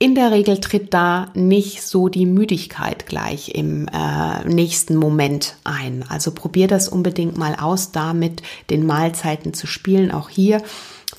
in 0.00 0.14
der 0.14 0.30
Regel 0.30 0.60
tritt 0.60 0.94
da 0.94 1.32
nicht 1.34 1.82
so 1.82 2.08
die 2.08 2.26
Müdigkeit 2.26 3.06
gleich 3.06 3.48
im 3.56 3.88
äh, 3.88 4.44
nächsten 4.44 4.94
Moment 4.94 5.56
ein. 5.64 6.04
Also 6.08 6.30
probier 6.30 6.68
das 6.68 6.88
unbedingt 6.88 7.36
mal 7.36 7.56
aus, 7.56 7.90
da 7.90 8.14
mit 8.14 8.42
den 8.70 8.86
Mahlzeiten 8.86 9.54
zu 9.54 9.66
spielen. 9.66 10.12
Auch 10.12 10.28
hier 10.28 10.62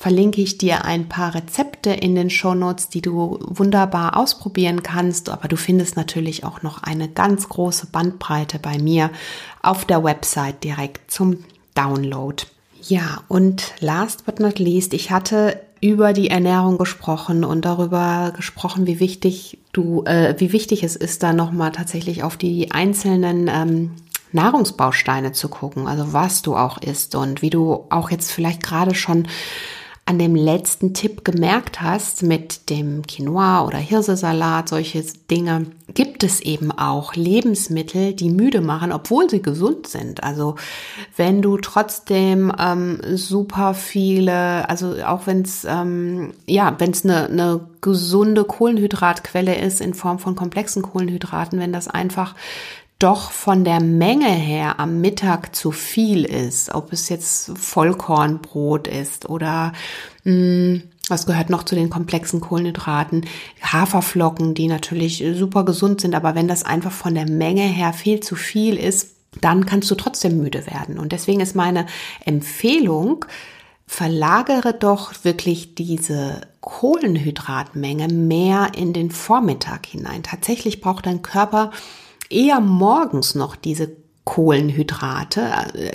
verlinke 0.00 0.40
ich 0.40 0.56
dir 0.56 0.86
ein 0.86 1.10
paar 1.10 1.34
Rezepte 1.34 1.90
in 1.90 2.14
den 2.14 2.30
Shownotes, 2.30 2.88
die 2.88 3.02
du 3.02 3.38
wunderbar 3.42 4.16
ausprobieren 4.16 4.82
kannst. 4.82 5.28
Aber 5.28 5.46
du 5.46 5.56
findest 5.56 5.94
natürlich 5.94 6.42
auch 6.42 6.62
noch 6.62 6.82
eine 6.82 7.06
ganz 7.06 7.50
große 7.50 7.88
Bandbreite 7.88 8.58
bei 8.58 8.78
mir 8.78 9.10
auf 9.62 9.84
der 9.84 10.02
Website 10.02 10.64
direkt 10.64 11.10
zum 11.10 11.44
Download. 11.74 12.42
Ja, 12.80 13.20
und 13.28 13.74
last 13.80 14.24
but 14.24 14.40
not 14.40 14.58
least, 14.58 14.94
ich 14.94 15.10
hatte 15.10 15.60
über 15.82 16.14
die 16.14 16.30
Ernährung 16.30 16.78
gesprochen 16.78 17.44
und 17.44 17.66
darüber 17.66 18.32
gesprochen, 18.34 18.86
wie 18.86 19.00
wichtig 19.00 19.58
du, 19.72 20.04
äh, 20.04 20.34
wie 20.38 20.54
wichtig 20.54 20.82
es 20.82 20.96
ist, 20.96 21.22
da 21.22 21.34
nochmal 21.34 21.72
tatsächlich 21.72 22.22
auf 22.22 22.38
die 22.38 22.70
einzelnen 22.70 23.50
ähm, 23.52 23.90
Nahrungsbausteine 24.32 25.32
zu 25.32 25.50
gucken, 25.50 25.86
also 25.86 26.14
was 26.14 26.40
du 26.40 26.56
auch 26.56 26.78
isst 26.78 27.14
und 27.16 27.42
wie 27.42 27.50
du 27.50 27.84
auch 27.90 28.10
jetzt 28.10 28.32
vielleicht 28.32 28.62
gerade 28.62 28.94
schon 28.94 29.26
an 30.06 30.18
dem 30.18 30.34
letzten 30.34 30.92
Tipp 30.92 31.24
gemerkt 31.24 31.80
hast 31.80 32.24
mit 32.24 32.68
dem 32.68 33.06
Quinoa 33.06 33.64
oder 33.64 33.78
Hirsesalat, 33.78 34.68
solche 34.68 35.04
Dinge, 35.30 35.66
gibt 35.94 36.24
es 36.24 36.40
eben 36.40 36.72
auch 36.72 37.14
Lebensmittel, 37.14 38.12
die 38.14 38.30
müde 38.30 38.60
machen, 38.60 38.92
obwohl 38.92 39.30
sie 39.30 39.40
gesund 39.40 39.86
sind. 39.86 40.24
Also 40.24 40.56
wenn 41.16 41.42
du 41.42 41.58
trotzdem 41.58 42.52
ähm, 42.58 43.00
super 43.14 43.74
viele, 43.74 44.68
also 44.68 44.96
auch 45.04 45.26
wenn 45.26 45.42
es 45.42 45.64
ähm, 45.64 46.32
ja, 46.46 46.74
wenn 46.78 46.90
es 46.90 47.04
eine, 47.04 47.26
eine 47.26 47.60
gesunde 47.80 48.44
Kohlenhydratquelle 48.44 49.54
ist 49.56 49.80
in 49.80 49.94
Form 49.94 50.18
von 50.18 50.34
komplexen 50.34 50.82
Kohlenhydraten, 50.82 51.58
wenn 51.58 51.72
das 51.72 51.88
einfach 51.88 52.34
doch 53.00 53.32
von 53.32 53.64
der 53.64 53.80
Menge 53.80 54.28
her 54.28 54.78
am 54.78 55.00
Mittag 55.00 55.56
zu 55.56 55.72
viel 55.72 56.24
ist, 56.24 56.72
ob 56.74 56.92
es 56.92 57.08
jetzt 57.08 57.58
Vollkornbrot 57.58 58.86
ist 58.86 59.28
oder 59.28 59.72
mh, 60.24 60.32
hm, 60.32 60.82
was 61.08 61.26
gehört 61.26 61.50
noch 61.50 61.64
zu 61.64 61.74
den 61.74 61.90
komplexen 61.90 62.40
Kohlenhydraten? 62.40 63.26
Haferflocken, 63.60 64.54
die 64.54 64.68
natürlich 64.68 65.24
super 65.34 65.64
gesund 65.64 66.00
sind, 66.00 66.14
aber 66.14 66.36
wenn 66.36 66.46
das 66.46 66.62
einfach 66.62 66.92
von 66.92 67.16
der 67.16 67.28
Menge 67.28 67.62
her 67.62 67.92
viel 67.92 68.20
zu 68.20 68.36
viel 68.36 68.76
ist, 68.76 69.16
dann 69.40 69.66
kannst 69.66 69.90
du 69.90 69.96
trotzdem 69.96 70.38
müde 70.38 70.66
werden. 70.66 70.98
Und 70.98 71.10
deswegen 71.10 71.40
ist 71.40 71.56
meine 71.56 71.86
Empfehlung, 72.24 73.24
verlagere 73.86 74.72
doch 74.72 75.24
wirklich 75.24 75.74
diese 75.74 76.42
Kohlenhydratmenge 76.60 78.06
mehr 78.06 78.70
in 78.76 78.92
den 78.92 79.10
Vormittag 79.10 79.86
hinein. 79.86 80.22
Tatsächlich 80.22 80.80
braucht 80.80 81.06
dein 81.06 81.22
Körper 81.22 81.72
eher 82.30 82.60
morgens 82.60 83.34
noch 83.34 83.56
diese 83.56 83.90
Kohlenhydrate, 84.24 85.42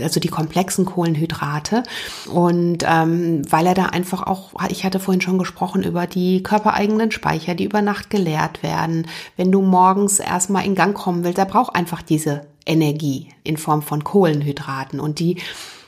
also 0.02 0.20
die 0.20 0.28
komplexen 0.28 0.86
Kohlenhydrate. 0.86 1.84
Und 2.32 2.84
ähm, 2.86 3.44
weil 3.50 3.66
er 3.66 3.76
da 3.76 3.86
einfach 3.86 4.24
auch, 4.24 4.52
ich 4.70 4.84
hatte 4.84 5.00
vorhin 5.00 5.22
schon 5.22 5.38
gesprochen 5.38 5.84
über 5.84 6.06
die 6.06 6.44
körpereigenen 6.44 7.12
Speicher, 7.12 7.56
die 7.56 7.64
über 7.64 7.82
Nacht 7.82 8.10
geleert 8.10 8.62
werden. 8.62 9.08
Wenn 9.38 9.52
du 9.52 9.62
morgens 9.62 10.20
erstmal 10.20 10.66
in 10.66 10.76
Gang 10.76 10.94
kommen 10.94 11.24
willst, 11.24 11.38
er 11.38 11.46
braucht 11.46 11.76
einfach 11.76 12.02
diese 12.02 12.42
Energie 12.66 13.30
in 13.44 13.58
Form 13.58 13.82
von 13.82 14.04
Kohlenhydraten. 14.04 15.00
Und 15.00 15.20
die 15.20 15.38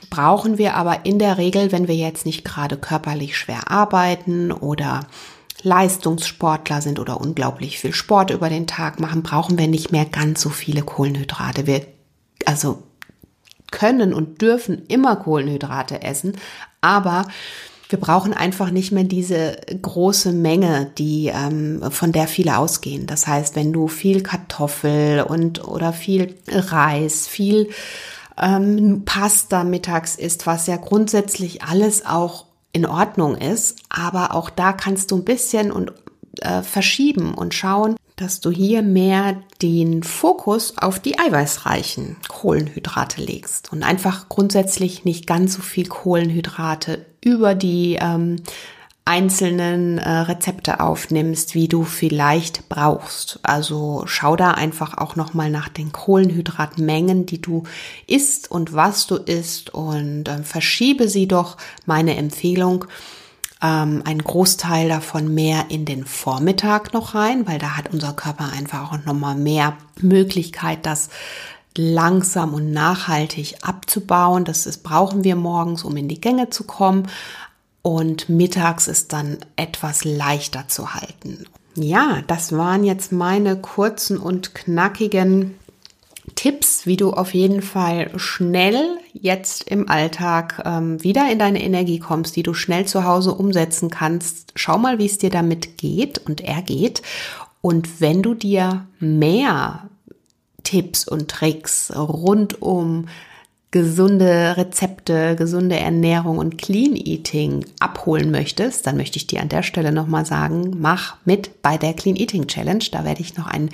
brauchen 0.08 0.56
wir 0.56 0.74
aber 0.74 1.04
in 1.04 1.18
der 1.18 1.36
Regel, 1.36 1.70
wenn 1.70 1.86
wir 1.86 1.96
jetzt 1.96 2.24
nicht 2.24 2.44
gerade 2.44 2.78
körperlich 2.78 3.36
schwer 3.36 3.70
arbeiten 3.70 4.52
oder 4.52 5.00
Leistungssportler 5.62 6.80
sind 6.80 6.98
oder 6.98 7.20
unglaublich 7.20 7.78
viel 7.78 7.92
Sport 7.92 8.30
über 8.30 8.48
den 8.48 8.66
Tag 8.66 9.00
machen, 9.00 9.22
brauchen 9.22 9.58
wir 9.58 9.68
nicht 9.68 9.92
mehr 9.92 10.04
ganz 10.04 10.40
so 10.40 10.50
viele 10.50 10.82
Kohlenhydrate. 10.82 11.66
Wir 11.66 11.82
also 12.44 12.82
können 13.70 14.14
und 14.14 14.40
dürfen 14.40 14.86
immer 14.86 15.16
Kohlenhydrate 15.16 16.02
essen, 16.02 16.36
aber 16.80 17.26
wir 17.88 17.98
brauchen 17.98 18.34
einfach 18.34 18.70
nicht 18.70 18.92
mehr 18.92 19.04
diese 19.04 19.56
große 19.80 20.32
Menge, 20.32 20.90
die 20.98 21.32
ähm, 21.34 21.82
von 21.90 22.12
der 22.12 22.28
viele 22.28 22.58
ausgehen. 22.58 23.06
Das 23.06 23.26
heißt, 23.26 23.56
wenn 23.56 23.72
du 23.72 23.88
viel 23.88 24.22
Kartoffel 24.22 25.22
und 25.22 25.66
oder 25.66 25.94
viel 25.94 26.34
Reis, 26.48 27.26
viel 27.26 27.70
ähm, 28.40 29.04
Pasta 29.06 29.64
mittags 29.64 30.16
isst, 30.16 30.46
was 30.46 30.66
ja 30.66 30.76
grundsätzlich 30.76 31.62
alles 31.62 32.04
auch 32.04 32.47
in 32.78 32.86
Ordnung 32.86 33.36
ist, 33.36 33.80
aber 33.88 34.34
auch 34.34 34.50
da 34.50 34.72
kannst 34.72 35.10
du 35.10 35.16
ein 35.16 35.24
bisschen 35.24 35.72
und 35.72 35.92
äh, 36.40 36.62
verschieben 36.62 37.34
und 37.34 37.52
schauen, 37.52 37.96
dass 38.14 38.40
du 38.40 38.50
hier 38.50 38.82
mehr 38.82 39.36
den 39.62 40.02
Fokus 40.02 40.78
auf 40.78 41.00
die 41.00 41.18
eiweißreichen 41.18 42.16
Kohlenhydrate 42.28 43.20
legst 43.20 43.72
und 43.72 43.82
einfach 43.82 44.28
grundsätzlich 44.28 45.04
nicht 45.04 45.26
ganz 45.26 45.54
so 45.54 45.62
viel 45.62 45.88
Kohlenhydrate 45.88 47.04
über 47.24 47.54
die 47.54 47.98
ähm, 48.00 48.36
einzelnen 49.08 49.96
äh, 49.96 50.10
Rezepte 50.10 50.80
aufnimmst, 50.80 51.54
wie 51.54 51.66
du 51.66 51.84
vielleicht 51.84 52.68
brauchst. 52.68 53.40
Also 53.42 54.02
schau 54.04 54.36
da 54.36 54.50
einfach 54.50 54.98
auch 54.98 55.16
noch 55.16 55.32
mal 55.32 55.50
nach 55.50 55.70
den 55.70 55.92
Kohlenhydratmengen, 55.92 57.24
die 57.24 57.40
du 57.40 57.62
isst 58.06 58.50
und 58.50 58.74
was 58.74 59.06
du 59.06 59.16
isst 59.16 59.70
und 59.70 60.28
äh, 60.28 60.42
verschiebe 60.42 61.08
sie 61.08 61.26
doch. 61.26 61.56
Meine 61.86 62.18
Empfehlung 62.18 62.84
ähm, 63.62 64.02
einen 64.04 64.22
Großteil 64.22 64.90
davon 64.90 65.32
mehr 65.32 65.70
in 65.70 65.86
den 65.86 66.04
Vormittag 66.04 66.92
noch 66.92 67.14
rein, 67.14 67.48
weil 67.48 67.58
da 67.58 67.78
hat 67.78 67.90
unser 67.90 68.12
Körper 68.12 68.52
einfach 68.52 68.92
auch 68.92 69.04
nochmal 69.06 69.36
mehr 69.36 69.78
Möglichkeit, 70.02 70.84
das 70.84 71.08
langsam 71.74 72.52
und 72.52 72.72
nachhaltig 72.72 73.56
abzubauen. 73.62 74.44
Das 74.44 74.66
ist, 74.66 74.82
brauchen 74.82 75.24
wir 75.24 75.36
morgens, 75.36 75.82
um 75.82 75.96
in 75.96 76.08
die 76.08 76.20
Gänge 76.20 76.50
zu 76.50 76.64
kommen. 76.64 77.08
Und 77.82 78.28
mittags 78.28 78.88
ist 78.88 79.12
dann 79.12 79.38
etwas 79.56 80.04
leichter 80.04 80.68
zu 80.68 80.94
halten. 80.94 81.46
Ja, 81.74 82.22
das 82.26 82.52
waren 82.52 82.84
jetzt 82.84 83.12
meine 83.12 83.56
kurzen 83.56 84.18
und 84.18 84.54
knackigen 84.54 85.54
Tipps, 86.34 86.86
wie 86.86 86.96
du 86.96 87.12
auf 87.12 87.34
jeden 87.34 87.62
Fall 87.62 88.10
schnell 88.18 88.98
jetzt 89.12 89.64
im 89.64 89.88
Alltag 89.88 90.62
ähm, 90.64 91.02
wieder 91.02 91.30
in 91.30 91.38
deine 91.38 91.62
Energie 91.62 91.98
kommst, 91.98 92.36
die 92.36 92.42
du 92.42 92.54
schnell 92.54 92.84
zu 92.84 93.04
Hause 93.04 93.34
umsetzen 93.34 93.90
kannst. 93.90 94.52
Schau 94.54 94.78
mal, 94.78 94.98
wie 94.98 95.06
es 95.06 95.18
dir 95.18 95.30
damit 95.30 95.78
geht 95.78 96.18
und 96.18 96.40
er 96.40 96.62
geht. 96.62 97.02
Und 97.60 98.00
wenn 98.00 98.22
du 98.22 98.34
dir 98.34 98.86
mehr 99.00 99.88
Tipps 100.62 101.06
und 101.06 101.28
Tricks 101.28 101.92
rund 101.96 102.60
um 102.60 103.08
gesunde 103.70 104.56
Rezepte, 104.56 105.36
gesunde 105.36 105.76
Ernährung 105.76 106.38
und 106.38 106.56
Clean 106.56 106.96
Eating 106.96 107.66
abholen 107.80 108.30
möchtest, 108.30 108.86
dann 108.86 108.96
möchte 108.96 109.18
ich 109.18 109.26
dir 109.26 109.42
an 109.42 109.50
der 109.50 109.62
Stelle 109.62 109.92
nochmal 109.92 110.24
sagen, 110.24 110.76
mach 110.78 111.16
mit 111.26 111.60
bei 111.60 111.76
der 111.76 111.92
Clean 111.92 112.16
Eating 112.16 112.46
Challenge. 112.46 112.84
Da 112.90 113.04
werde 113.04 113.20
ich 113.20 113.36
noch 113.36 113.46
ein 113.46 113.68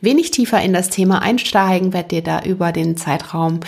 wenig 0.00 0.32
tiefer 0.32 0.60
in 0.62 0.72
das 0.72 0.90
Thema 0.90 1.22
einsteigen, 1.22 1.92
werde 1.92 2.08
dir 2.08 2.22
da 2.22 2.42
über 2.42 2.72
den 2.72 2.96
Zeitraum 2.96 3.60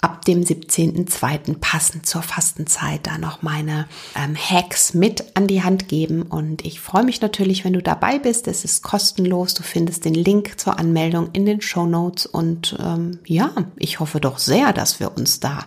ab 0.00 0.24
dem 0.24 0.42
17.02. 0.42 1.58
passend 1.60 2.06
zur 2.06 2.22
Fastenzeit 2.22 3.00
da 3.02 3.18
noch 3.18 3.42
meine 3.42 3.86
ähm, 4.16 4.34
Hacks 4.34 4.94
mit 4.94 5.36
an 5.36 5.46
die 5.46 5.62
Hand 5.62 5.88
geben. 5.88 6.22
Und 6.22 6.64
ich 6.64 6.80
freue 6.80 7.04
mich 7.04 7.20
natürlich, 7.20 7.66
wenn 7.66 7.74
du 7.74 7.82
dabei 7.82 8.18
bist. 8.18 8.48
Es 8.48 8.64
ist 8.64 8.82
kostenlos. 8.82 9.52
Du 9.52 9.62
findest 9.62 10.06
den 10.06 10.14
Link 10.14 10.58
zur 10.58 10.78
Anmeldung 10.78 11.28
in 11.32 11.44
den 11.44 11.60
Show 11.60 11.84
Notes. 11.84 12.24
Und 12.24 12.78
ähm, 12.82 13.18
ja, 13.26 13.50
ich 13.76 14.00
hoffe 14.00 14.20
doch 14.20 14.38
sehr, 14.38 14.72
dass 14.72 15.00
wir 15.00 15.17
uns 15.18 15.40
da 15.40 15.64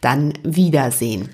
dann 0.00 0.32
wiedersehen. 0.42 1.30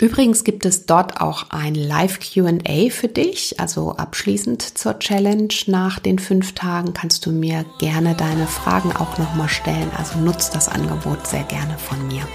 Übrigens 0.00 0.42
gibt 0.42 0.66
es 0.66 0.86
dort 0.86 1.20
auch 1.20 1.50
ein 1.50 1.74
Live 1.74 2.18
QA 2.18 2.90
für 2.90 3.08
dich. 3.08 3.60
Also 3.60 3.92
abschließend 3.92 4.76
zur 4.76 4.98
Challenge 4.98 5.54
nach 5.66 6.00
den 6.00 6.18
fünf 6.18 6.52
Tagen 6.52 6.94
kannst 6.94 7.24
du 7.26 7.30
mir 7.30 7.64
gerne 7.78 8.14
deine 8.14 8.48
Fragen 8.48 8.90
auch 8.92 9.18
nochmal 9.18 9.48
stellen. 9.48 9.90
Also 9.96 10.18
nutzt 10.18 10.54
das 10.54 10.68
Angebot 10.68 11.26
sehr 11.26 11.44
gerne 11.44 11.78
von 11.78 12.08
mir. 12.08 12.26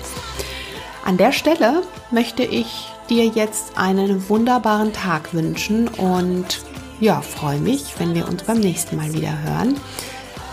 An 1.04 1.18
der 1.18 1.34
Stelle 1.34 1.84
möchte 2.12 2.44
ich 2.44 2.88
dir 3.10 3.26
jetzt 3.26 3.78
einen 3.78 4.30
wunderbaren 4.30 4.94
Tag 4.94 5.34
wünschen 5.34 5.88
und 5.88 6.62
ja, 7.02 7.22
freue 7.22 7.60
mich, 7.60 7.96
wenn 7.98 8.14
wir 8.14 8.28
uns 8.28 8.44
beim 8.44 8.60
nächsten 8.60 8.96
Mal 8.96 9.14
wieder 9.14 9.42
hören. 9.44 9.76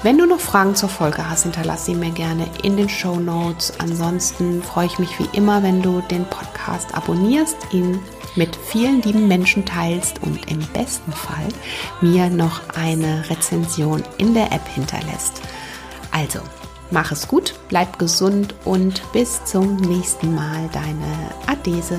Wenn 0.02 0.18
du 0.18 0.26
noch 0.26 0.40
Fragen 0.40 0.74
zur 0.74 0.88
Folge 0.88 1.28
hast, 1.28 1.44
hinterlass 1.44 1.86
sie 1.86 1.94
mir 1.94 2.10
gerne 2.10 2.46
in 2.62 2.76
den 2.76 2.88
Show 2.88 3.18
Notes. 3.18 3.72
Ansonsten 3.78 4.62
freue 4.62 4.86
ich 4.86 4.98
mich 4.98 5.18
wie 5.18 5.28
immer, 5.36 5.62
wenn 5.62 5.82
du 5.82 6.00
den 6.02 6.24
Podcast 6.26 6.94
abonnierst, 6.94 7.56
ihn 7.72 7.98
mit 8.36 8.54
vielen 8.54 9.00
lieben 9.02 9.26
Menschen 9.26 9.64
teilst 9.64 10.22
und 10.22 10.50
im 10.50 10.60
besten 10.74 11.12
Fall 11.12 11.48
mir 12.02 12.28
noch 12.28 12.60
eine 12.76 13.28
Rezension 13.30 14.02
in 14.18 14.34
der 14.34 14.52
App 14.52 14.68
hinterlässt. 14.68 15.40
Also, 16.12 16.40
mach 16.90 17.10
es 17.10 17.26
gut, 17.26 17.54
bleib 17.68 17.98
gesund 17.98 18.54
und 18.64 19.00
bis 19.12 19.44
zum 19.44 19.76
nächsten 19.76 20.34
Mal, 20.34 20.68
deine 20.72 21.30
Adese. 21.46 21.98